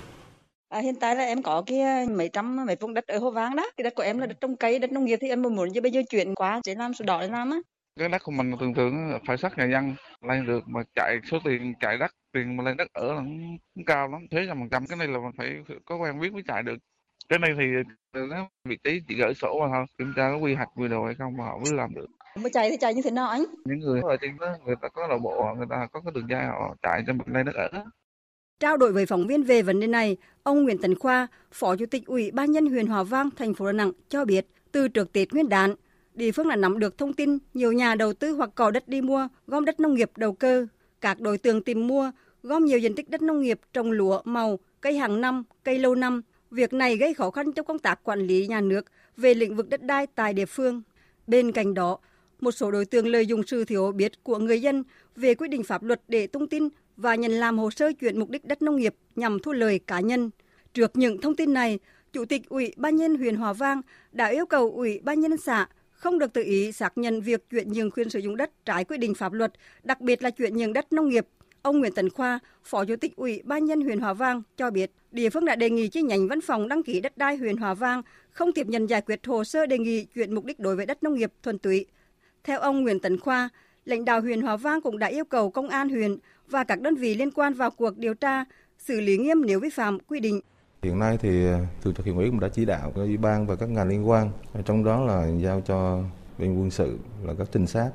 À, 0.69 0.81
hiện 0.81 0.95
tại 0.95 1.17
là 1.17 1.25
em 1.25 1.43
có 1.43 1.63
cái 1.67 1.81
ờ, 1.81 2.15
mấy 2.17 2.29
trăm 2.29 2.67
mấy 2.67 2.77
vuông 2.81 2.95
đất 2.95 3.07
ở 3.07 3.19
Hồ 3.19 3.31
Vang 3.31 3.57
đó. 3.57 3.71
Cái 3.77 3.83
đất 3.83 3.95
của 3.95 4.03
em 4.03 4.19
là 4.19 4.27
đất 4.27 4.41
trồng 4.41 4.57
cây, 4.57 4.79
đất 4.79 4.93
nông 4.93 5.05
nghiệp 5.05 5.19
thì 5.23 5.29
em 5.29 5.43
muốn 5.43 5.73
như 5.73 5.81
bây 5.81 5.93
giờ 5.93 6.03
chuyển 6.11 6.35
qua 6.35 6.61
để 6.67 6.75
làm 6.75 6.95
sổ 6.95 7.05
đỏ 7.05 7.21
để 7.21 7.29
làm 7.29 7.51
á. 7.51 7.59
Cái 8.01 8.09
đất 8.09 8.23
của 8.25 8.33
mình 8.33 8.53
thường 8.61 8.75
thường 8.75 9.19
phải 9.27 9.37
sát 9.37 9.59
nhà 9.59 9.65
dân 9.73 9.95
lên 10.29 10.47
được 10.47 10.69
mà 10.69 10.81
chạy 10.95 11.21
số 11.31 11.39
tiền 11.45 11.75
chạy 11.81 11.99
đất 11.99 12.11
tiền 12.33 12.57
mà 12.57 12.65
lên 12.65 12.77
đất 12.77 12.89
ở 12.93 13.15
là 13.15 13.21
cũng 13.75 13.85
cao 13.87 14.09
lắm 14.09 14.21
thế 14.31 14.41
là 14.41 14.55
phần 14.55 14.69
trăm. 14.71 14.87
Cái 14.87 14.99
này 14.99 15.09
là 15.09 15.19
mình 15.19 15.33
phải 15.37 15.49
có 15.85 15.97
quen 15.97 16.21
biết 16.21 16.33
mới 16.33 16.43
chạy 16.49 16.63
được. 16.63 16.77
Cái 17.29 17.39
này 17.39 17.51
thì 17.59 17.65
nó 18.13 18.49
vị 18.69 18.79
trí 18.85 19.01
chỉ 19.09 19.15
gửi 19.15 19.35
sổ 19.35 19.61
mà 19.61 19.67
thôi 19.73 19.85
kiểm 19.99 20.13
tra 20.17 20.31
có 20.31 20.37
quy 20.37 20.55
hoạch 20.55 20.69
quy 20.77 20.89
đồ 20.89 21.05
hay 21.05 21.15
không 21.15 21.37
mà 21.37 21.45
họ 21.45 21.59
mới 21.59 21.73
làm 21.73 21.95
được. 21.95 22.07
Mà 22.37 22.49
chạy 22.53 22.71
thì 22.71 22.77
chạy 22.81 22.95
như 22.95 23.03
thế 23.05 23.11
nào 23.11 23.29
anh? 23.29 23.45
Những 23.65 23.79
người 23.79 24.01
ở 24.03 24.17
trên 24.21 24.37
đó 24.41 24.47
người 24.67 24.77
ta 24.83 24.89
có 24.89 25.07
nội 25.09 25.19
bộ 25.19 25.55
người 25.57 25.67
ta 25.71 25.89
có 25.93 26.01
cái 26.01 26.13
đường 26.15 26.31
dây 26.31 26.45
họ 26.45 26.77
chạy 26.83 27.03
cho 27.07 27.13
mình 27.13 27.27
lên 27.35 27.47
đất 27.47 27.55
ở. 27.55 27.69
Trao 28.61 28.77
đổi 28.77 28.93
với 28.93 29.07
phóng 29.07 29.27
viên 29.27 29.43
về 29.43 29.63
vấn 29.63 29.81
đề 29.81 29.87
này, 29.87 30.17
ông 30.43 30.63
Nguyễn 30.63 30.79
Tấn 30.79 30.99
Khoa, 30.99 31.27
Phó 31.53 31.77
Chủ 31.77 31.87
tịch 31.87 32.07
Ủy 32.07 32.31
ban 32.31 32.51
nhân 32.53 32.67
huyện 32.67 32.87
Hòa 32.87 33.03
Vang, 33.03 33.31
thành 33.37 33.55
phố 33.55 33.67
Đà 33.67 33.73
Nẵng 33.73 33.93
cho 34.09 34.25
biết, 34.25 34.47
từ 34.73 34.89
trước 34.89 35.13
Tết 35.13 35.33
Nguyên 35.33 35.49
đán, 35.49 35.75
địa 36.15 36.33
phương 36.33 36.49
đã 36.49 36.57
nắm 36.57 36.79
được 36.79 36.99
thông 36.99 37.13
tin 37.13 37.39
nhiều 37.55 37.73
nhà 37.73 37.95
đầu 37.95 38.13
tư 38.13 38.33
hoặc 38.33 38.51
có 38.55 38.71
đất 38.71 38.89
đi 38.89 39.01
mua, 39.01 39.29
gom 39.47 39.65
đất 39.65 39.81
nông 39.81 39.95
nghiệp 39.95 40.11
đầu 40.17 40.33
cơ. 40.33 40.67
Các 41.01 41.21
đối 41.21 41.39
tượng 41.39 41.63
tìm 41.63 41.87
mua, 41.87 42.11
gom 42.43 42.65
nhiều 42.65 42.79
diện 42.79 42.95
tích 42.95 43.11
đất 43.11 43.23
nông 43.23 43.41
nghiệp 43.41 43.61
trồng 43.73 43.91
lúa, 43.91 44.21
màu, 44.25 44.59
cây 44.81 44.99
hàng 44.99 45.21
năm, 45.21 45.45
cây 45.65 45.79
lâu 45.79 45.95
năm. 45.95 46.23
Việc 46.51 46.73
này 46.73 46.97
gây 46.97 47.15
khó 47.15 47.31
khăn 47.31 47.53
trong 47.53 47.67
công 47.67 47.79
tác 47.79 48.05
quản 48.05 48.21
lý 48.21 48.47
nhà 48.47 48.61
nước 48.61 48.87
về 49.17 49.35
lĩnh 49.35 49.57
vực 49.57 49.69
đất 49.69 49.83
đai 49.83 50.07
tại 50.07 50.33
địa 50.33 50.47
phương. 50.47 50.83
Bên 51.27 51.53
cạnh 51.53 51.75
đó, 51.75 51.99
một 52.41 52.51
số 52.51 52.71
đối 52.71 52.85
tượng 52.85 53.07
lợi 53.07 53.27
dụng 53.27 53.43
sự 53.47 53.65
thiếu 53.65 53.93
biết 53.93 54.25
của 54.25 54.39
người 54.39 54.63
dân 54.63 54.85
về 55.17 55.35
quy 55.35 55.49
định 55.49 55.63
pháp 55.63 55.83
luật 55.83 56.03
để 56.09 56.27
tung 56.27 56.49
tin 56.49 56.69
và 56.97 57.15
nhận 57.15 57.33
làm 57.33 57.59
hồ 57.59 57.71
sơ 57.71 57.93
chuyển 57.93 58.19
mục 58.19 58.31
đích 58.31 58.45
đất 58.45 58.63
nông 58.63 58.77
nghiệp 58.77 58.95
nhằm 59.17 59.39
thu 59.39 59.53
lời 59.53 59.79
cá 59.79 60.01
nhân. 60.01 60.31
Trước 60.75 60.97
những 60.97 61.21
thông 61.21 61.37
tin 61.37 61.53
này, 61.53 61.79
Chủ 62.13 62.25
tịch 62.25 62.49
Ủy 62.49 62.75
ban 62.77 62.97
nhân 62.97 63.17
huyện 63.17 63.37
Hòa 63.37 63.53
Vang 63.53 63.81
đã 64.13 64.27
yêu 64.27 64.47
cầu 64.47 64.71
Ủy 64.71 65.01
ban 65.05 65.21
nhân 65.21 65.37
xã 65.37 65.67
không 66.01 66.19
được 66.19 66.33
tự 66.33 66.43
ý 66.43 66.73
xác 66.73 66.99
nhận 66.99 67.21
việc 67.21 67.51
chuyển 67.51 67.73
nhượng 67.73 67.91
quyền 67.91 68.11
sử 68.11 68.19
dụng 68.19 68.37
đất 68.37 68.51
trái 68.65 68.85
quy 68.85 68.99
định 68.99 69.15
pháp 69.15 69.33
luật, 69.33 69.53
đặc 69.83 70.01
biệt 70.01 70.23
là 70.23 70.31
chuyển 70.31 70.57
nhượng 70.57 70.73
đất 70.73 70.93
nông 70.93 71.09
nghiệp. 71.09 71.27
Ông 71.63 71.81
Nguyễn 71.81 71.93
Tấn 71.93 72.11
Khoa, 72.11 72.39
Phó 72.65 72.85
Chủ 72.85 72.97
tịch 72.97 73.17
Ủy 73.17 73.43
ban 73.45 73.65
nhân 73.65 73.81
huyện 73.81 73.99
Hòa 73.99 74.13
Vang 74.13 74.43
cho 74.57 74.71
biết, 74.71 74.91
địa 75.13 75.31
phương 75.31 75.45
đã 75.45 75.57
đề 75.57 75.71
nghị 75.71 75.89
chi 75.89 76.03
nhánh 76.03 76.29
văn 76.29 76.41
phòng 76.41 76.69
đăng 76.69 76.83
ký 76.83 77.01
đất 77.01 77.19
đai 77.19 77.37
huyện 77.37 77.57
Hòa 77.57 77.75
Vang 77.75 78.03
không 78.31 78.53
tiếp 78.53 78.67
nhận 78.67 78.87
giải 78.87 79.01
quyết 79.01 79.27
hồ 79.27 79.45
sơ 79.45 79.67
đề 79.67 79.79
nghị 79.79 80.05
chuyển 80.05 80.35
mục 80.35 80.45
đích 80.45 80.61
đối 80.61 80.77
với 80.77 80.87
đất 80.87 81.03
nông 81.03 81.15
nghiệp 81.15 81.33
thuần 81.43 81.59
túy. 81.59 81.87
Theo 82.45 82.61
ông 82.61 82.83
Nguyễn 82.83 83.01
Tấn 83.01 83.19
Khoa, 83.19 83.49
lãnh 83.85 84.05
đạo 84.05 84.21
huyện 84.21 84.41
Hòa 84.41 84.57
Vang 84.57 84.81
cũng 84.81 84.99
đã 84.99 85.07
yêu 85.07 85.25
cầu 85.25 85.51
công 85.51 85.69
an 85.69 85.89
huyện 85.89 86.19
và 86.49 86.65
các 86.65 86.81
đơn 86.81 86.95
vị 86.95 87.15
liên 87.15 87.31
quan 87.31 87.55
vào 87.55 87.71
cuộc 87.71 87.99
điều 87.99 88.15
tra, 88.15 88.45
xử 88.79 89.01
lý 89.01 89.19
nghiêm 89.19 89.43
nếu 89.47 89.61
vi 89.61 89.71
phạm 89.71 89.99
quy 89.99 90.21
định. 90.21 90.41
Hiện 90.83 90.99
nay 90.99 91.19
thì 91.23 91.47
à, 91.47 91.67
thường 91.83 91.95
trực 91.95 92.05
huyện 92.05 92.17
ủy 92.17 92.31
cũng 92.31 92.41
đã 92.41 92.49
chỉ 92.49 92.65
đạo 92.65 92.93
các 92.95 93.03
ủy 93.03 93.17
ban 93.17 93.47
và 93.47 93.57
các 93.57 93.69
ngành 93.69 93.89
liên 93.89 94.09
quan, 94.09 94.31
à, 94.53 94.61
trong 94.65 94.85
đó 94.85 95.05
là 95.05 95.27
giao 95.27 95.61
cho 95.61 96.03
bên 96.39 96.59
quân 96.61 96.71
sự 96.71 96.99
là 97.23 97.35
các 97.35 97.49
trinh 97.53 97.67
sát, 97.67 97.91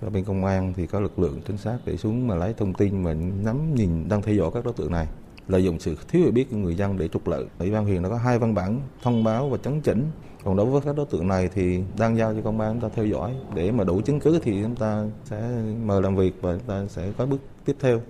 và 0.00 0.10
bên 0.10 0.24
công 0.24 0.44
an 0.44 0.72
thì 0.76 0.86
có 0.86 1.00
lực 1.00 1.18
lượng 1.18 1.40
trinh 1.46 1.56
sát 1.56 1.78
để 1.84 1.96
xuống 1.96 2.26
mà 2.26 2.34
lấy 2.34 2.54
thông 2.54 2.74
tin 2.74 3.02
mà 3.02 3.14
nắm 3.44 3.74
nhìn 3.74 4.08
đang 4.08 4.22
theo 4.22 4.34
dõi 4.34 4.50
các 4.54 4.64
đối 4.64 4.74
tượng 4.74 4.92
này 4.92 5.06
lợi 5.48 5.64
dụng 5.64 5.80
sự 5.80 5.96
thiếu 6.08 6.22
hiểu 6.22 6.32
biết 6.32 6.50
của 6.50 6.56
người 6.56 6.74
dân 6.74 6.98
để 6.98 7.08
trục 7.08 7.28
lợi. 7.28 7.46
Ủy 7.58 7.70
ban 7.70 7.84
huyện 7.84 8.02
đã 8.02 8.08
có 8.08 8.16
hai 8.16 8.38
văn 8.38 8.54
bản 8.54 8.80
thông 9.02 9.24
báo 9.24 9.48
và 9.48 9.58
chấn 9.58 9.80
chỉnh. 9.80 10.04
Còn 10.44 10.56
đối 10.56 10.66
với 10.66 10.80
các 10.80 10.96
đối 10.96 11.06
tượng 11.06 11.28
này 11.28 11.50
thì 11.54 11.82
đang 11.98 12.16
giao 12.16 12.34
cho 12.34 12.40
công 12.44 12.60
an 12.60 12.72
chúng 12.72 12.90
ta 12.90 12.94
theo 12.96 13.06
dõi 13.06 13.34
để 13.54 13.70
mà 13.72 13.84
đủ 13.84 14.00
chứng 14.00 14.20
cứ 14.20 14.38
thì 14.42 14.62
chúng 14.62 14.76
ta 14.76 15.04
sẽ 15.24 15.50
mời 15.84 16.02
làm 16.02 16.16
việc 16.16 16.34
và 16.40 16.52
chúng 16.52 16.68
ta 16.68 16.86
sẽ 16.88 17.12
có 17.18 17.26
bước 17.26 17.40
tiếp 17.64 17.76
theo. 17.80 18.00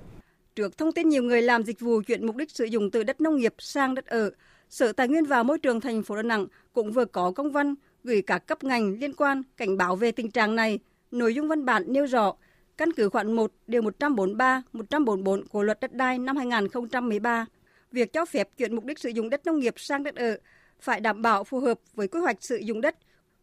Trước 0.56 0.78
thông 0.78 0.92
tin 0.92 1.08
nhiều 1.08 1.22
người 1.22 1.42
làm 1.42 1.62
dịch 1.62 1.80
vụ 1.80 2.00
chuyển 2.00 2.26
mục 2.26 2.36
đích 2.36 2.50
sử 2.50 2.64
dụng 2.64 2.90
từ 2.90 3.02
đất 3.02 3.20
nông 3.20 3.36
nghiệp 3.36 3.54
sang 3.58 3.94
đất 3.94 4.06
ở, 4.06 4.30
Sở 4.68 4.92
Tài 4.92 5.08
nguyên 5.08 5.24
và 5.24 5.42
Môi 5.42 5.58
trường 5.58 5.80
thành 5.80 6.02
phố 6.02 6.16
Đà 6.16 6.22
Nẵng 6.22 6.46
cũng 6.72 6.92
vừa 6.92 7.04
có 7.04 7.30
công 7.30 7.52
văn 7.52 7.74
gửi 8.04 8.22
các 8.22 8.46
cấp 8.46 8.64
ngành 8.64 8.96
liên 9.00 9.12
quan 9.12 9.42
cảnh 9.56 9.76
báo 9.76 9.96
về 9.96 10.12
tình 10.12 10.30
trạng 10.30 10.56
này. 10.56 10.78
Nội 11.10 11.34
dung 11.34 11.48
văn 11.48 11.64
bản 11.64 11.84
nêu 11.86 12.04
rõ, 12.04 12.34
căn 12.76 12.92
cứ 12.92 13.08
khoản 13.08 13.32
1 13.32 13.52
điều 13.66 13.82
143, 13.82 14.62
144 14.72 15.46
của 15.48 15.62
luật 15.62 15.80
đất 15.80 15.92
đai 15.92 16.18
năm 16.18 16.36
2013, 16.36 17.46
việc 17.92 18.12
cho 18.12 18.24
phép 18.24 18.48
chuyển 18.56 18.74
mục 18.74 18.84
đích 18.84 18.98
sử 18.98 19.08
dụng 19.08 19.30
đất 19.30 19.46
nông 19.46 19.58
nghiệp 19.58 19.74
sang 19.76 20.02
đất 20.02 20.14
ở 20.14 20.38
phải 20.80 21.00
đảm 21.00 21.22
bảo 21.22 21.44
phù 21.44 21.60
hợp 21.60 21.78
với 21.94 22.08
quy 22.08 22.20
hoạch 22.20 22.42
sử 22.44 22.56
dụng 22.56 22.80
đất, 22.80 22.96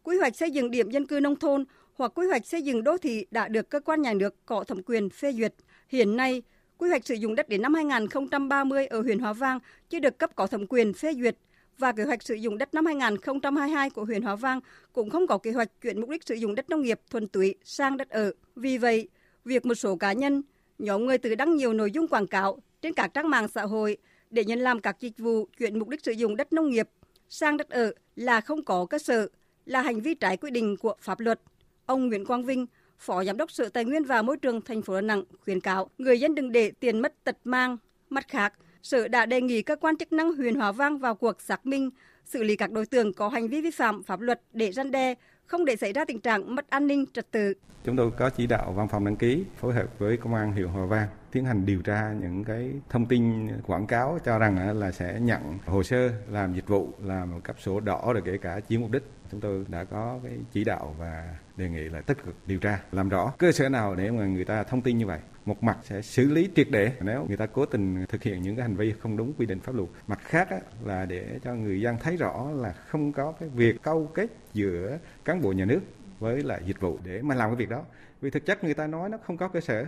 quy 0.03 0.17
hoạch 0.17 0.35
xây 0.35 0.51
dựng 0.51 0.71
điểm 0.71 0.91
dân 0.91 1.07
cư 1.07 1.19
nông 1.19 1.35
thôn 1.35 1.65
hoặc 1.93 2.11
quy 2.15 2.27
hoạch 2.27 2.45
xây 2.45 2.61
dựng 2.61 2.83
đô 2.83 2.97
thị 2.97 3.25
đã 3.31 3.47
được 3.47 3.69
cơ 3.69 3.79
quan 3.79 4.01
nhà 4.01 4.13
nước 4.13 4.35
có 4.45 4.63
thẩm 4.63 4.83
quyền 4.85 5.09
phê 5.09 5.31
duyệt. 5.31 5.53
Hiện 5.89 6.17
nay, 6.17 6.41
quy 6.83 6.89
hoạch 6.89 7.05
sử 7.05 7.13
dụng 7.13 7.35
đất 7.35 7.49
đến 7.49 7.61
năm 7.61 7.73
2030 7.73 8.87
ở 8.87 9.01
huyện 9.01 9.19
Hòa 9.19 9.33
Vang 9.33 9.59
chưa 9.89 9.99
được 9.99 10.17
cấp 10.17 10.35
có 10.35 10.47
thẩm 10.47 10.65
quyền 10.69 10.93
phê 10.93 11.13
duyệt 11.13 11.35
và 11.77 11.91
kế 11.91 12.03
hoạch 12.03 12.23
sử 12.23 12.35
dụng 12.35 12.57
đất 12.57 12.73
năm 12.73 12.85
2022 12.85 13.89
của 13.89 14.05
huyện 14.05 14.21
Hòa 14.21 14.35
Vang 14.35 14.59
cũng 14.93 15.09
không 15.09 15.27
có 15.27 15.37
kế 15.37 15.51
hoạch 15.51 15.69
chuyển 15.81 16.01
mục 16.01 16.09
đích 16.09 16.23
sử 16.27 16.35
dụng 16.35 16.55
đất 16.55 16.69
nông 16.69 16.81
nghiệp 16.81 16.99
thuần 17.09 17.27
túy 17.27 17.55
sang 17.63 17.97
đất 17.97 18.09
ở. 18.09 18.33
Vì 18.55 18.77
vậy, 18.77 19.09
việc 19.45 19.65
một 19.65 19.75
số 19.75 19.95
cá 19.95 20.13
nhân, 20.13 20.41
nhóm 20.79 21.05
người 21.05 21.17
tự 21.17 21.35
đăng 21.35 21.55
nhiều 21.55 21.73
nội 21.73 21.91
dung 21.91 22.07
quảng 22.07 22.27
cáo 22.27 22.59
trên 22.81 22.93
các 22.93 23.13
trang 23.13 23.29
mạng 23.29 23.47
xã 23.47 23.61
hội 23.61 23.97
để 24.29 24.45
nhận 24.45 24.59
làm 24.59 24.79
các 24.79 24.99
dịch 24.99 25.17
vụ 25.17 25.47
chuyển 25.59 25.79
mục 25.79 25.89
đích 25.89 26.03
sử 26.03 26.11
dụng 26.11 26.35
đất 26.35 26.53
nông 26.53 26.69
nghiệp 26.69 26.89
sang 27.29 27.57
đất 27.57 27.69
ở 27.69 27.93
là 28.15 28.41
không 28.41 28.65
có 28.65 28.85
cơ 28.85 28.97
sở, 28.97 29.27
là 29.65 29.81
hành 29.81 29.99
vi 30.01 30.13
trái 30.13 30.37
quy 30.37 30.51
định 30.51 30.77
của 30.77 30.95
pháp 30.99 31.19
luật. 31.19 31.39
Ông 31.85 32.07
Nguyễn 32.07 32.25
Quang 32.25 32.45
Vinh, 32.45 32.65
Phó 32.99 33.23
Giám 33.23 33.37
đốc 33.37 33.51
Sở 33.51 33.69
Tài 33.69 33.85
nguyên 33.85 34.03
và 34.03 34.21
Môi 34.21 34.37
trường 34.37 34.61
thành 34.61 34.81
phố 34.81 34.95
Đà 34.95 35.01
Nẵng 35.01 35.23
khuyến 35.45 35.59
cáo 35.59 35.89
người 35.97 36.19
dân 36.19 36.35
đừng 36.35 36.51
để 36.51 36.71
tiền 36.79 36.99
mất 36.99 37.23
tật 37.23 37.37
mang. 37.43 37.77
Mặt 38.09 38.25
khác, 38.27 38.53
Sở 38.83 39.07
đã 39.07 39.25
đề 39.25 39.41
nghị 39.41 39.61
cơ 39.61 39.75
quan 39.75 39.97
chức 39.97 40.13
năng 40.13 40.33
huyện 40.33 40.55
Hòa 40.55 40.71
Vang 40.71 40.97
vào 40.97 41.15
cuộc 41.15 41.41
xác 41.41 41.65
minh, 41.65 41.89
xử 42.25 42.43
lý 42.43 42.55
các 42.55 42.71
đối 42.71 42.85
tượng 42.85 43.13
có 43.13 43.29
hành 43.29 43.47
vi 43.47 43.61
vi 43.61 43.71
phạm 43.71 44.03
pháp 44.03 44.19
luật 44.19 44.41
để 44.53 44.71
răn 44.71 44.91
đe, 44.91 45.15
không 45.45 45.65
để 45.65 45.75
xảy 45.75 45.93
ra 45.93 46.05
tình 46.05 46.19
trạng 46.19 46.55
mất 46.55 46.69
an 46.69 46.87
ninh 46.87 47.05
trật 47.13 47.31
tự. 47.31 47.53
Chúng 47.85 47.97
tôi 47.97 48.11
có 48.19 48.29
chỉ 48.29 48.47
đạo 48.47 48.73
văn 48.77 48.87
phòng 48.87 49.05
đăng 49.05 49.15
ký 49.15 49.43
phối 49.57 49.73
hợp 49.73 49.99
với 49.99 50.17
công 50.17 50.33
an 50.33 50.51
huyện 50.51 50.67
Hòa 50.67 50.85
Vang 50.85 51.07
tiến 51.33 51.45
hành 51.45 51.65
điều 51.65 51.81
tra 51.81 52.13
những 52.21 52.43
cái 52.43 52.71
thông 52.89 53.05
tin 53.05 53.47
quảng 53.61 53.87
cáo 53.87 54.19
cho 54.25 54.39
rằng 54.39 54.79
là 54.79 54.91
sẽ 54.91 55.19
nhận 55.19 55.59
hồ 55.65 55.83
sơ 55.83 56.09
làm 56.29 56.53
dịch 56.53 56.67
vụ 56.67 56.89
làm 57.03 57.41
cấp 57.41 57.55
sổ 57.59 57.79
đỏ 57.79 58.13
rồi 58.13 58.21
kể 58.25 58.37
cả 58.37 58.59
chiếm 58.69 58.81
mục 58.81 58.91
đích. 58.91 59.03
Chúng 59.31 59.39
tôi 59.41 59.65
đã 59.67 59.83
có 59.83 60.19
cái 60.23 60.33
chỉ 60.51 60.63
đạo 60.63 60.95
và 60.99 61.35
đề 61.57 61.69
nghị 61.69 61.89
là 61.89 62.01
tích 62.01 62.17
cực 62.25 62.35
điều 62.47 62.59
tra 62.59 62.79
làm 62.91 63.09
rõ. 63.09 63.33
Cơ 63.37 63.51
sở 63.51 63.69
nào 63.69 63.95
để 63.95 64.11
mà 64.11 64.25
người 64.25 64.45
ta 64.45 64.63
thông 64.63 64.81
tin 64.81 64.97
như 64.97 65.05
vậy? 65.07 65.19
Một 65.45 65.63
mặt 65.63 65.77
sẽ 65.83 66.01
xử 66.01 66.29
lý 66.29 66.49
triệt 66.55 66.67
để. 66.71 66.91
Nếu 67.01 67.25
người 67.27 67.37
ta 67.37 67.45
cố 67.45 67.65
tình 67.65 68.05
thực 68.05 68.23
hiện 68.23 68.41
những 68.41 68.55
cái 68.55 68.63
hành 68.63 68.75
vi 68.75 68.93
không 68.99 69.17
đúng 69.17 69.33
quy 69.33 69.45
định 69.45 69.59
pháp 69.59 69.75
luật. 69.75 69.89
Mặt 70.07 70.19
khác 70.23 70.49
á, 70.49 70.59
là 70.85 71.05
để 71.05 71.39
cho 71.43 71.53
người 71.53 71.81
dân 71.81 71.97
thấy 71.99 72.17
rõ 72.17 72.51
là 72.51 72.71
không 72.71 73.13
có 73.13 73.31
cái 73.31 73.49
việc 73.49 73.81
câu 73.83 74.09
kết 74.13 74.27
giữa 74.53 74.97
cán 75.25 75.41
bộ 75.41 75.51
nhà 75.51 75.65
nước 75.65 75.81
với 76.19 76.43
lại 76.43 76.61
dịch 76.65 76.79
vụ 76.79 76.99
để 77.03 77.21
mà 77.21 77.35
làm 77.35 77.49
cái 77.49 77.55
việc 77.55 77.69
đó. 77.69 77.81
Vì 78.21 78.29
thực 78.29 78.45
chất 78.45 78.63
người 78.63 78.73
ta 78.73 78.87
nói 78.87 79.09
nó 79.09 79.17
không 79.17 79.37
có 79.37 79.47
cơ 79.47 79.61
sở. 79.61 79.85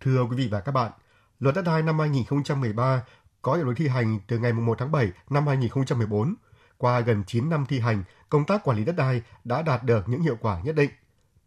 Thưa 0.00 0.22
quý 0.22 0.36
vị 0.36 0.48
và 0.50 0.60
các 0.60 0.72
bạn, 0.72 0.92
Luật 1.40 1.54
đất 1.54 1.62
đai 1.62 1.82
năm 1.82 1.98
2013 1.98 3.02
có 3.42 3.54
hiệu 3.54 3.66
lực 3.66 3.74
thi 3.76 3.88
hành 3.88 4.20
từ 4.26 4.38
ngày 4.38 4.52
1 4.52 4.78
tháng 4.78 4.92
7 4.92 5.12
năm 5.30 5.46
2014. 5.46 6.34
Qua 6.78 7.00
gần 7.00 7.24
9 7.26 7.50
năm 7.50 7.66
thi 7.68 7.80
hành, 7.80 8.04
công 8.28 8.44
tác 8.44 8.64
quản 8.64 8.76
lý 8.76 8.84
đất 8.84 8.96
đai 8.96 9.22
đã 9.44 9.62
đạt 9.62 9.84
được 9.84 10.08
những 10.08 10.20
hiệu 10.20 10.36
quả 10.40 10.60
nhất 10.64 10.74
định. 10.74 10.90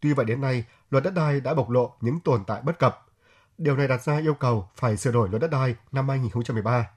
Tuy 0.00 0.12
vậy 0.12 0.24
đến 0.24 0.40
nay, 0.40 0.64
luật 0.90 1.04
đất 1.04 1.14
đai 1.14 1.40
đã 1.40 1.54
bộc 1.54 1.70
lộ 1.70 1.94
những 2.00 2.20
tồn 2.20 2.44
tại 2.44 2.62
bất 2.62 2.78
cập. 2.78 3.06
Điều 3.58 3.76
này 3.76 3.88
đặt 3.88 4.02
ra 4.02 4.18
yêu 4.18 4.34
cầu 4.34 4.68
phải 4.76 4.96
sửa 4.96 5.12
đổi 5.12 5.28
luật 5.28 5.42
đất 5.42 5.50
đai 5.50 5.74
năm 5.92 6.08
2013. 6.08 6.88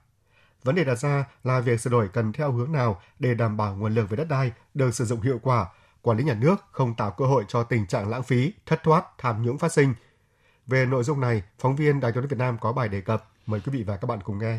Vấn 0.64 0.74
đề 0.74 0.84
đặt 0.84 0.98
ra 0.98 1.24
là 1.44 1.60
việc 1.60 1.80
sửa 1.80 1.90
đổi 1.90 2.08
cần 2.08 2.32
theo 2.32 2.52
hướng 2.52 2.72
nào 2.72 3.00
để 3.18 3.34
đảm 3.34 3.56
bảo 3.56 3.76
nguồn 3.76 3.94
lực 3.94 4.10
về 4.10 4.16
đất 4.16 4.28
đai 4.28 4.52
được 4.74 4.94
sử 4.94 5.04
dụng 5.04 5.20
hiệu 5.20 5.38
quả, 5.42 5.66
quản 6.02 6.18
lý 6.18 6.24
nhà 6.24 6.34
nước 6.34 6.56
không 6.70 6.94
tạo 6.94 7.10
cơ 7.10 7.24
hội 7.24 7.44
cho 7.48 7.62
tình 7.62 7.86
trạng 7.86 8.08
lãng 8.08 8.22
phí, 8.22 8.52
thất 8.66 8.82
thoát, 8.82 9.04
tham 9.18 9.42
nhũng 9.42 9.58
phát 9.58 9.72
sinh. 9.72 9.94
Về 10.68 10.86
nội 10.86 11.04
dung 11.04 11.20
này, 11.20 11.42
phóng 11.58 11.76
viên 11.76 12.00
Đài 12.00 12.12
truyền 12.12 12.22
hình 12.22 12.28
Việt 12.28 12.38
Nam 12.38 12.56
có 12.60 12.72
bài 12.72 12.88
đề 12.88 13.00
cập. 13.00 13.30
Mời 13.46 13.60
quý 13.60 13.72
vị 13.72 13.82
và 13.82 13.96
các 13.96 14.06
bạn 14.06 14.18
cùng 14.24 14.38
nghe. 14.38 14.58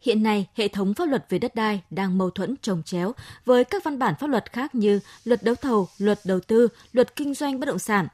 Hiện 0.00 0.22
nay, 0.22 0.48
hệ 0.54 0.68
thống 0.68 0.94
pháp 0.94 1.04
luật 1.04 1.26
về 1.28 1.38
đất 1.38 1.54
đai 1.54 1.82
đang 1.90 2.18
mâu 2.18 2.30
thuẫn 2.30 2.54
trồng 2.62 2.82
chéo 2.82 3.12
với 3.44 3.64
các 3.64 3.84
văn 3.84 3.98
bản 3.98 4.14
pháp 4.20 4.26
luật 4.26 4.52
khác 4.52 4.74
như 4.74 5.00
luật 5.24 5.42
đấu 5.42 5.54
thầu, 5.54 5.88
luật 5.98 6.18
đầu 6.24 6.40
tư, 6.40 6.68
luật 6.92 7.16
kinh 7.16 7.34
doanh 7.34 7.60
bất 7.60 7.66
động 7.66 7.78
sản. 7.78 8.08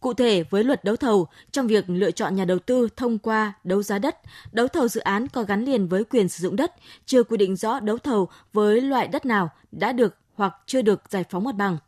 Cụ 0.00 0.14
thể, 0.14 0.44
với 0.50 0.64
luật 0.64 0.84
đấu 0.84 0.96
thầu, 0.96 1.28
trong 1.50 1.66
việc 1.66 1.84
lựa 1.90 2.10
chọn 2.10 2.36
nhà 2.36 2.44
đầu 2.44 2.58
tư 2.58 2.88
thông 2.96 3.18
qua 3.18 3.52
đấu 3.64 3.82
giá 3.82 3.98
đất, 3.98 4.16
đấu 4.52 4.68
thầu 4.68 4.88
dự 4.88 5.00
án 5.00 5.28
có 5.28 5.42
gắn 5.42 5.64
liền 5.64 5.88
với 5.88 6.04
quyền 6.04 6.28
sử 6.28 6.42
dụng 6.42 6.56
đất, 6.56 6.72
chưa 7.06 7.22
quy 7.22 7.36
định 7.36 7.56
rõ 7.56 7.80
đấu 7.80 7.98
thầu 7.98 8.28
với 8.52 8.80
loại 8.80 9.08
đất 9.08 9.26
nào 9.26 9.50
đã 9.72 9.92
được 9.92 10.16
hoặc 10.34 10.54
chưa 10.66 10.82
được 10.82 11.02
giải 11.08 11.24
phóng 11.30 11.44
mặt 11.44 11.54
bằng. 11.54 11.78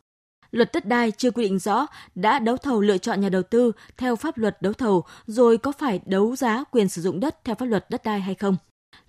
Luật 0.51 0.69
đất 0.73 0.85
đai 0.85 1.11
chưa 1.11 1.31
quy 1.31 1.43
định 1.43 1.59
rõ 1.59 1.87
đã 2.15 2.39
đấu 2.39 2.57
thầu 2.57 2.81
lựa 2.81 2.97
chọn 2.97 3.21
nhà 3.21 3.29
đầu 3.29 3.43
tư 3.43 3.71
theo 3.97 4.15
pháp 4.15 4.37
luật 4.37 4.61
đấu 4.61 4.73
thầu 4.73 5.03
rồi 5.27 5.57
có 5.57 5.71
phải 5.71 5.99
đấu 6.05 6.35
giá 6.35 6.63
quyền 6.71 6.89
sử 6.89 7.01
dụng 7.01 7.19
đất 7.19 7.43
theo 7.43 7.55
pháp 7.55 7.65
luật 7.65 7.89
đất 7.89 8.03
đai 8.03 8.21
hay 8.21 8.35
không. 8.35 8.57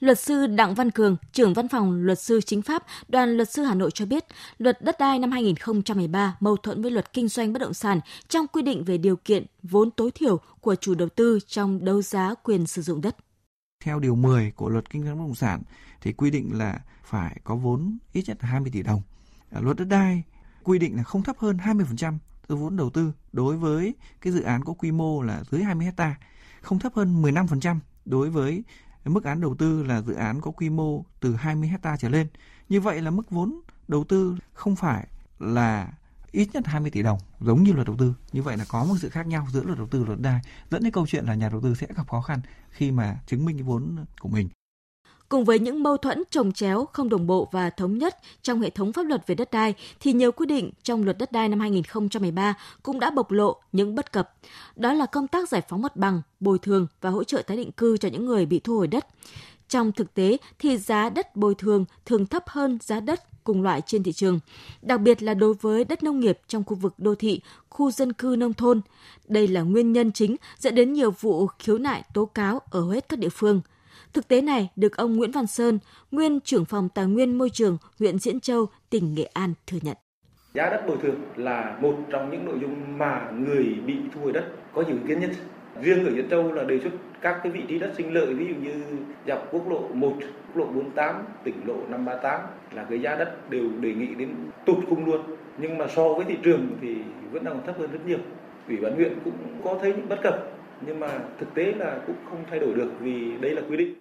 Luật 0.00 0.18
sư 0.18 0.46
Đặng 0.46 0.74
Văn 0.74 0.90
Cường, 0.90 1.16
trưởng 1.32 1.54
văn 1.54 1.68
phòng 1.68 2.02
luật 2.02 2.18
sư 2.18 2.40
chính 2.40 2.62
pháp, 2.62 2.84
đoàn 3.08 3.36
luật 3.36 3.50
sư 3.50 3.62
Hà 3.62 3.74
Nội 3.74 3.90
cho 3.90 4.06
biết, 4.06 4.24
luật 4.58 4.82
đất 4.82 4.96
đai 4.98 5.18
năm 5.18 5.30
2013 5.30 6.36
mâu 6.40 6.56
thuẫn 6.56 6.82
với 6.82 6.90
luật 6.90 7.12
kinh 7.12 7.28
doanh 7.28 7.52
bất 7.52 7.58
động 7.58 7.74
sản 7.74 8.00
trong 8.28 8.46
quy 8.46 8.62
định 8.62 8.84
về 8.84 8.98
điều 8.98 9.16
kiện 9.16 9.46
vốn 9.62 9.90
tối 9.90 10.10
thiểu 10.10 10.40
của 10.60 10.74
chủ 10.74 10.94
đầu 10.94 11.08
tư 11.08 11.38
trong 11.46 11.84
đấu 11.84 12.02
giá 12.02 12.34
quyền 12.42 12.66
sử 12.66 12.82
dụng 12.82 13.00
đất. 13.00 13.16
Theo 13.84 14.00
điều 14.00 14.14
10 14.14 14.50
của 14.50 14.68
luật 14.68 14.90
kinh 14.90 15.04
doanh 15.04 15.18
bất 15.18 15.24
động 15.24 15.34
sản 15.34 15.62
thì 16.00 16.12
quy 16.12 16.30
định 16.30 16.58
là 16.58 16.80
phải 17.04 17.40
có 17.44 17.56
vốn 17.56 17.98
ít 18.12 18.24
nhất 18.26 18.38
20 18.40 18.70
tỷ 18.74 18.82
đồng. 18.82 19.02
Luật 19.60 19.76
đất 19.76 19.84
đai 19.84 20.22
quy 20.64 20.78
định 20.78 20.96
là 20.96 21.02
không 21.02 21.22
thấp 21.22 21.38
hơn 21.38 21.56
20% 21.56 22.18
từ 22.46 22.56
vốn 22.56 22.76
đầu 22.76 22.90
tư 22.90 23.12
đối 23.32 23.56
với 23.56 23.94
cái 24.20 24.32
dự 24.32 24.42
án 24.42 24.64
có 24.64 24.72
quy 24.72 24.92
mô 24.92 25.22
là 25.22 25.42
dưới 25.50 25.62
20 25.62 25.86
hecta, 25.86 26.14
không 26.60 26.78
thấp 26.78 26.92
hơn 26.94 27.22
15% 27.22 27.78
đối 28.04 28.30
với 28.30 28.64
mức 29.04 29.24
án 29.24 29.40
đầu 29.40 29.54
tư 29.54 29.82
là 29.82 30.02
dự 30.02 30.14
án 30.14 30.40
có 30.40 30.50
quy 30.50 30.70
mô 30.70 31.04
từ 31.20 31.34
20 31.34 31.68
hecta 31.68 31.96
trở 31.96 32.08
lên. 32.08 32.26
Như 32.68 32.80
vậy 32.80 33.02
là 33.02 33.10
mức 33.10 33.30
vốn 33.30 33.60
đầu 33.88 34.04
tư 34.04 34.36
không 34.52 34.76
phải 34.76 35.06
là 35.38 35.92
ít 36.32 36.48
nhất 36.52 36.66
20 36.66 36.90
tỷ 36.90 37.02
đồng 37.02 37.18
giống 37.40 37.62
như 37.62 37.72
luật 37.72 37.86
đầu 37.86 37.96
tư. 37.96 38.14
Như 38.32 38.42
vậy 38.42 38.56
là 38.56 38.64
có 38.68 38.84
một 38.84 38.94
sự 38.98 39.08
khác 39.08 39.26
nhau 39.26 39.46
giữa 39.52 39.62
luật 39.62 39.78
đầu 39.78 39.86
tư 39.86 40.00
và 40.00 40.06
luật 40.06 40.20
đai 40.20 40.40
dẫn 40.70 40.82
đến 40.82 40.92
câu 40.92 41.06
chuyện 41.06 41.24
là 41.24 41.34
nhà 41.34 41.48
đầu 41.48 41.60
tư 41.60 41.74
sẽ 41.74 41.86
gặp 41.96 42.08
khó 42.08 42.20
khăn 42.20 42.40
khi 42.70 42.90
mà 42.90 43.20
chứng 43.26 43.44
minh 43.44 43.56
cái 43.56 43.62
vốn 43.62 44.04
của 44.20 44.28
mình. 44.28 44.48
Cùng 45.32 45.44
với 45.44 45.58
những 45.58 45.82
mâu 45.82 45.96
thuẫn 45.96 46.22
trồng 46.30 46.52
chéo, 46.52 46.88
không 46.92 47.08
đồng 47.08 47.26
bộ 47.26 47.48
và 47.52 47.70
thống 47.70 47.98
nhất 47.98 48.16
trong 48.42 48.60
hệ 48.60 48.70
thống 48.70 48.92
pháp 48.92 49.02
luật 49.02 49.26
về 49.26 49.34
đất 49.34 49.50
đai, 49.50 49.74
thì 50.00 50.12
nhiều 50.12 50.32
quy 50.32 50.46
định 50.46 50.70
trong 50.82 51.04
luật 51.04 51.18
đất 51.18 51.32
đai 51.32 51.48
năm 51.48 51.60
2013 51.60 52.54
cũng 52.82 53.00
đã 53.00 53.10
bộc 53.10 53.30
lộ 53.30 53.56
những 53.72 53.94
bất 53.94 54.12
cập. 54.12 54.32
Đó 54.76 54.92
là 54.92 55.06
công 55.06 55.28
tác 55.28 55.48
giải 55.48 55.62
phóng 55.68 55.82
mặt 55.82 55.96
bằng, 55.96 56.22
bồi 56.40 56.58
thường 56.58 56.86
và 57.00 57.10
hỗ 57.10 57.24
trợ 57.24 57.42
tái 57.42 57.56
định 57.56 57.72
cư 57.72 57.96
cho 57.96 58.08
những 58.08 58.26
người 58.26 58.46
bị 58.46 58.58
thu 58.58 58.76
hồi 58.76 58.86
đất. 58.86 59.06
Trong 59.68 59.92
thực 59.92 60.14
tế 60.14 60.36
thì 60.58 60.78
giá 60.78 61.10
đất 61.10 61.36
bồi 61.36 61.54
thường 61.54 61.84
thường 62.06 62.26
thấp 62.26 62.48
hơn 62.48 62.78
giá 62.82 63.00
đất 63.00 63.44
cùng 63.44 63.62
loại 63.62 63.80
trên 63.86 64.02
thị 64.02 64.12
trường, 64.12 64.40
đặc 64.82 65.00
biệt 65.00 65.22
là 65.22 65.34
đối 65.34 65.54
với 65.54 65.84
đất 65.84 66.02
nông 66.02 66.20
nghiệp 66.20 66.38
trong 66.48 66.64
khu 66.64 66.74
vực 66.74 66.94
đô 66.98 67.14
thị, 67.14 67.40
khu 67.68 67.90
dân 67.90 68.12
cư 68.12 68.36
nông 68.38 68.54
thôn. 68.54 68.80
Đây 69.28 69.48
là 69.48 69.62
nguyên 69.62 69.92
nhân 69.92 70.12
chính 70.12 70.36
dẫn 70.58 70.74
đến 70.74 70.92
nhiều 70.92 71.10
vụ 71.10 71.46
khiếu 71.46 71.78
nại 71.78 72.02
tố 72.14 72.24
cáo 72.24 72.60
ở 72.70 72.90
hết 72.90 73.08
các 73.08 73.18
địa 73.18 73.28
phương– 73.28 73.60
Thực 74.12 74.28
tế 74.28 74.40
này 74.40 74.70
được 74.76 74.96
ông 74.96 75.16
Nguyễn 75.16 75.30
Văn 75.30 75.46
Sơn, 75.46 75.78
nguyên 76.10 76.40
trưởng 76.40 76.64
phòng 76.64 76.88
tài 76.94 77.06
nguyên 77.06 77.38
môi 77.38 77.50
trường 77.50 77.78
huyện 77.98 78.18
Diễn 78.18 78.40
Châu, 78.40 78.66
tỉnh 78.90 79.14
Nghệ 79.14 79.24
An 79.24 79.54
thừa 79.66 79.78
nhận. 79.82 79.96
Giá 80.54 80.70
đất 80.70 80.84
bồi 80.86 80.96
thường 81.02 81.20
là 81.36 81.78
một 81.80 81.94
trong 82.10 82.30
những 82.30 82.44
nội 82.44 82.58
dung 82.60 82.98
mà 82.98 83.30
người 83.30 83.64
bị 83.86 83.94
thu 84.14 84.20
hồi 84.20 84.32
đất 84.32 84.44
có 84.74 84.82
nhiều 84.82 84.96
ý 84.96 85.02
kiến 85.08 85.20
nhất. 85.20 85.30
Riêng 85.82 86.06
ở 86.06 86.12
Diễn 86.14 86.28
Châu 86.30 86.52
là 86.52 86.64
đề 86.64 86.80
xuất 86.80 86.90
các 87.20 87.40
cái 87.42 87.52
vị 87.52 87.60
trí 87.68 87.78
đất 87.78 87.92
sinh 87.96 88.14
lợi 88.14 88.34
ví 88.34 88.46
dụ 88.48 88.54
như 88.54 88.82
dọc 89.26 89.48
quốc 89.52 89.68
lộ 89.70 89.88
1, 89.88 90.12
quốc 90.20 90.56
lộ 90.56 90.64
48, 90.64 91.22
tỉnh 91.44 91.54
lộ 91.66 91.74
538 91.74 92.40
là 92.74 92.84
cái 92.84 93.00
giá 93.00 93.14
đất 93.14 93.50
đều 93.50 93.70
đề 93.80 93.94
nghị 93.94 94.14
đến 94.14 94.28
tụt 94.66 94.76
khung 94.88 95.04
luôn. 95.04 95.20
Nhưng 95.58 95.78
mà 95.78 95.86
so 95.96 96.08
với 96.08 96.24
thị 96.24 96.36
trường 96.42 96.76
thì 96.80 96.96
vẫn 97.32 97.44
đang 97.44 97.54
còn 97.54 97.66
thấp 97.66 97.78
hơn 97.78 97.90
rất 97.92 98.06
nhiều. 98.06 98.18
Ủy 98.68 98.76
ban 98.76 98.94
huyện 98.94 99.12
cũng 99.24 99.34
có 99.64 99.78
thấy 99.82 99.92
những 99.92 100.08
bất 100.08 100.18
cập 100.22 100.51
nhưng 100.86 101.00
mà 101.00 101.18
thực 101.40 101.54
tế 101.54 101.72
là 101.76 102.02
cũng 102.06 102.16
không 102.30 102.44
thay 102.50 102.58
đổi 102.58 102.74
được 102.74 102.90
vì 103.00 103.38
đây 103.40 103.54
là 103.54 103.62
quy 103.68 103.76
định. 103.76 103.94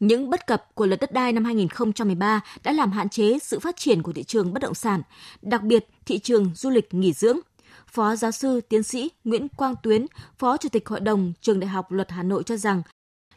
Những 0.00 0.30
bất 0.30 0.46
cập 0.46 0.74
của 0.74 0.86
luật 0.86 1.00
đất 1.00 1.12
đai 1.12 1.32
năm 1.32 1.44
2013 1.44 2.40
đã 2.64 2.72
làm 2.72 2.92
hạn 2.92 3.08
chế 3.08 3.38
sự 3.38 3.58
phát 3.58 3.76
triển 3.76 4.02
của 4.02 4.12
thị 4.12 4.22
trường 4.22 4.52
bất 4.52 4.62
động 4.62 4.74
sản, 4.74 5.02
đặc 5.42 5.62
biệt 5.62 5.86
thị 6.06 6.18
trường 6.18 6.50
du 6.54 6.70
lịch 6.70 6.94
nghỉ 6.94 7.12
dưỡng. 7.12 7.38
Phó 7.86 8.16
giáo 8.16 8.30
sư 8.30 8.60
tiến 8.60 8.82
sĩ 8.82 9.10
Nguyễn 9.24 9.48
Quang 9.48 9.74
Tuyến, 9.82 10.06
Phó 10.38 10.56
Chủ 10.56 10.68
tịch 10.68 10.88
Hội 10.88 11.00
đồng 11.00 11.32
Trường 11.40 11.60
Đại 11.60 11.68
học 11.68 11.92
Luật 11.92 12.10
Hà 12.10 12.22
Nội 12.22 12.42
cho 12.42 12.56
rằng, 12.56 12.82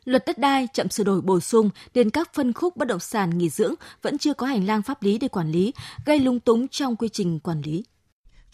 luật 0.06 0.24
đất 0.26 0.38
đai 0.38 0.68
chậm 0.74 0.90
sửa 0.90 1.04
đổi 1.04 1.22
bổ 1.22 1.40
sung 1.40 1.70
đến 1.94 2.10
các 2.10 2.34
phân 2.34 2.54
khúc 2.54 2.78
bất 2.78 2.88
động 2.88 3.00
sản 3.00 3.38
nghỉ 3.38 3.50
dưỡng 3.50 3.74
vẫn 4.02 4.18
chưa 4.18 4.34
có 4.34 4.48
hành 4.48 4.66
lang 4.66 4.82
pháp 4.82 5.04
lý 5.04 5.18
để 5.18 5.28
quản 5.28 5.52
lý, 5.52 5.74
gây 6.06 6.20
lung 6.20 6.40
túng 6.40 6.68
trong 6.68 6.96
quy 6.96 7.10
trình 7.10 7.40
quản 7.40 7.62
lý. 7.62 7.84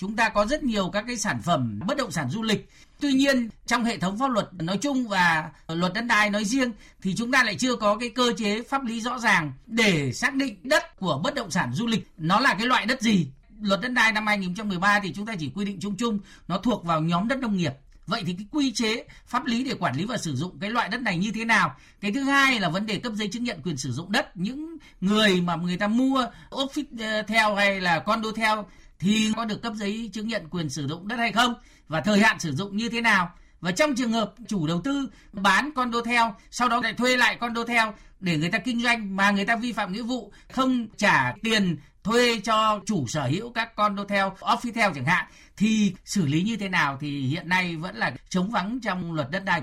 Chúng 0.01 0.15
ta 0.15 0.29
có 0.29 0.45
rất 0.45 0.63
nhiều 0.63 0.89
các 0.93 1.03
cái 1.07 1.17
sản 1.17 1.41
phẩm 1.41 1.79
bất 1.87 1.97
động 1.97 2.11
sản 2.11 2.29
du 2.29 2.43
lịch 2.43 2.69
Tuy 2.99 3.13
nhiên, 3.13 3.49
trong 3.65 3.83
hệ 3.83 3.97
thống 3.97 4.19
pháp 4.19 4.31
luật 4.31 4.53
nói 4.53 4.77
chung 4.77 5.07
và 5.07 5.49
luật 5.67 5.93
đất 5.93 6.01
đai 6.01 6.29
nói 6.29 6.45
riêng 6.45 6.71
thì 7.01 7.15
chúng 7.17 7.31
ta 7.31 7.43
lại 7.43 7.55
chưa 7.55 7.75
có 7.75 7.97
cái 7.97 8.09
cơ 8.09 8.33
chế 8.37 8.63
pháp 8.63 8.85
lý 8.85 9.01
rõ 9.01 9.19
ràng 9.19 9.53
để 9.67 10.13
xác 10.13 10.33
định 10.33 10.55
đất 10.63 10.99
của 10.99 11.21
bất 11.23 11.35
động 11.35 11.51
sản 11.51 11.73
du 11.73 11.87
lịch 11.87 12.07
nó 12.17 12.39
là 12.39 12.53
cái 12.53 12.67
loại 12.67 12.85
đất 12.85 13.01
gì. 13.01 13.27
Luật 13.61 13.81
đất 13.81 13.91
đai 13.91 14.11
năm 14.11 14.27
2013 14.27 14.99
thì 14.99 15.13
chúng 15.13 15.25
ta 15.25 15.35
chỉ 15.39 15.51
quy 15.55 15.65
định 15.65 15.79
chung 15.81 15.95
chung 15.97 16.19
nó 16.47 16.57
thuộc 16.57 16.85
vào 16.85 17.01
nhóm 17.01 17.27
đất 17.27 17.39
nông 17.39 17.57
nghiệp. 17.57 17.73
Vậy 18.07 18.23
thì 18.25 18.33
cái 18.33 18.45
quy 18.51 18.71
chế 18.71 19.03
pháp 19.25 19.45
lý 19.45 19.63
để 19.63 19.73
quản 19.79 19.95
lý 19.95 20.05
và 20.05 20.17
sử 20.17 20.35
dụng 20.35 20.59
cái 20.59 20.69
loại 20.69 20.89
đất 20.89 21.01
này 21.01 21.17
như 21.17 21.31
thế 21.31 21.45
nào? 21.45 21.75
Cái 22.01 22.11
thứ 22.11 22.23
hai 22.23 22.59
là 22.59 22.69
vấn 22.69 22.85
đề 22.85 22.99
cấp 22.99 23.13
giấy 23.15 23.27
chứng 23.27 23.43
nhận 23.43 23.61
quyền 23.63 23.77
sử 23.77 23.91
dụng 23.91 24.11
đất. 24.11 24.37
Những 24.37 24.77
người 25.01 25.41
mà 25.41 25.55
người 25.55 25.77
ta 25.77 25.87
mua 25.87 26.25
office 26.49 26.99
ờ, 26.99 27.21
theo 27.21 27.55
hay 27.55 27.81
là 27.81 27.99
condo 27.99 28.29
theo 28.35 28.65
thì 29.01 29.31
có 29.35 29.45
được 29.45 29.61
cấp 29.61 29.73
giấy 29.75 30.09
chứng 30.13 30.27
nhận 30.27 30.47
quyền 30.49 30.69
sử 30.69 30.87
dụng 30.87 31.07
đất 31.07 31.15
hay 31.15 31.31
không 31.31 31.53
và 31.87 32.01
thời 32.01 32.19
hạn 32.19 32.39
sử 32.39 32.51
dụng 32.51 32.77
như 32.77 32.89
thế 32.89 33.01
nào. 33.01 33.31
Và 33.61 33.71
trong 33.71 33.95
trường 33.95 34.11
hợp 34.11 34.33
chủ 34.47 34.67
đầu 34.67 34.81
tư 34.81 35.09
bán 35.31 35.71
condo 35.71 36.01
theo, 36.01 36.35
sau 36.51 36.69
đó 36.69 36.81
lại 36.83 36.93
thuê 36.93 37.17
lại 37.17 37.35
condo 37.35 37.63
theo 37.65 37.93
để 38.19 38.37
người 38.37 38.49
ta 38.51 38.59
kinh 38.59 38.81
doanh 38.81 39.15
mà 39.15 39.31
người 39.31 39.45
ta 39.45 39.55
vi 39.55 39.73
phạm 39.73 39.93
nghĩa 39.93 40.01
vụ, 40.01 40.31
không 40.51 40.87
trả 40.97 41.33
tiền 41.43 41.77
thuê 42.03 42.39
cho 42.39 42.79
chủ 42.85 43.07
sở 43.07 43.27
hữu 43.27 43.51
các 43.51 43.75
condo 43.75 44.03
theo, 44.05 44.35
office 44.39 44.73
theo 44.73 44.91
chẳng 44.95 45.05
hạn, 45.05 45.25
thì 45.57 45.93
xử 46.05 46.25
lý 46.25 46.41
như 46.41 46.57
thế 46.57 46.69
nào 46.69 46.97
thì 47.01 47.21
hiện 47.21 47.49
nay 47.49 47.75
vẫn 47.75 47.95
là 47.95 48.11
chống 48.29 48.51
vắng 48.51 48.79
trong 48.83 49.13
luật 49.13 49.31
đất 49.31 49.45
đai 49.45 49.61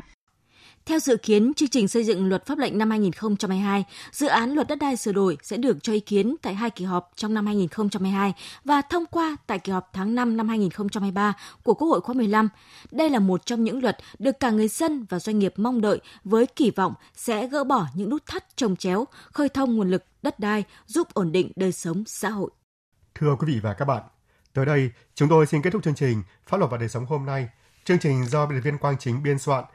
theo 0.88 0.98
dự 0.98 1.16
kiến, 1.16 1.52
chương 1.56 1.68
trình 1.68 1.88
xây 1.88 2.04
dựng 2.04 2.28
luật 2.28 2.46
pháp 2.46 2.58
lệnh 2.58 2.78
năm 2.78 2.90
2022, 2.90 3.84
dự 4.12 4.26
án 4.26 4.50
luật 4.50 4.68
đất 4.68 4.78
đai 4.78 4.96
sửa 4.96 5.12
đổi 5.12 5.38
sẽ 5.42 5.56
được 5.56 5.82
cho 5.82 5.92
ý 5.92 6.00
kiến 6.00 6.36
tại 6.42 6.54
hai 6.54 6.70
kỳ 6.70 6.84
họp 6.84 7.12
trong 7.16 7.34
năm 7.34 7.46
2022 7.46 8.34
và 8.64 8.82
thông 8.82 9.06
qua 9.06 9.36
tại 9.46 9.58
kỳ 9.58 9.72
họp 9.72 9.90
tháng 9.92 10.14
5 10.14 10.36
năm 10.36 10.48
2023 10.48 11.34
của 11.62 11.74
Quốc 11.74 11.88
hội 11.88 12.00
khóa 12.00 12.14
15. 12.14 12.48
Đây 12.90 13.10
là 13.10 13.18
một 13.18 13.46
trong 13.46 13.64
những 13.64 13.82
luật 13.82 13.96
được 14.18 14.40
cả 14.40 14.50
người 14.50 14.68
dân 14.68 15.06
và 15.08 15.18
doanh 15.18 15.38
nghiệp 15.38 15.52
mong 15.56 15.80
đợi 15.80 16.00
với 16.24 16.46
kỳ 16.46 16.70
vọng 16.70 16.94
sẽ 17.14 17.48
gỡ 17.48 17.64
bỏ 17.64 17.86
những 17.94 18.10
nút 18.10 18.26
thắt 18.26 18.56
trồng 18.56 18.76
chéo, 18.76 19.04
khơi 19.32 19.48
thông 19.48 19.76
nguồn 19.76 19.90
lực 19.90 20.04
đất 20.22 20.38
đai 20.38 20.64
giúp 20.86 21.14
ổn 21.14 21.32
định 21.32 21.52
đời 21.56 21.72
sống 21.72 22.04
xã 22.06 22.28
hội. 22.28 22.50
Thưa 23.14 23.36
quý 23.38 23.52
vị 23.52 23.60
và 23.62 23.74
các 23.74 23.84
bạn, 23.84 24.02
tới 24.52 24.66
đây 24.66 24.90
chúng 25.14 25.28
tôi 25.28 25.46
xin 25.46 25.62
kết 25.62 25.70
thúc 25.70 25.82
chương 25.84 25.94
trình 25.94 26.22
Pháp 26.46 26.56
luật 26.56 26.70
và 26.70 26.78
đời 26.78 26.88
sống 26.88 27.06
hôm 27.06 27.26
nay. 27.26 27.48
Chương 27.84 27.98
trình 27.98 28.24
do 28.26 28.46
biên 28.46 28.58
tập 28.58 28.64
viên 28.64 28.78
Quang 28.78 28.98
Chính 28.98 29.22
biên 29.22 29.38
soạn– 29.38 29.64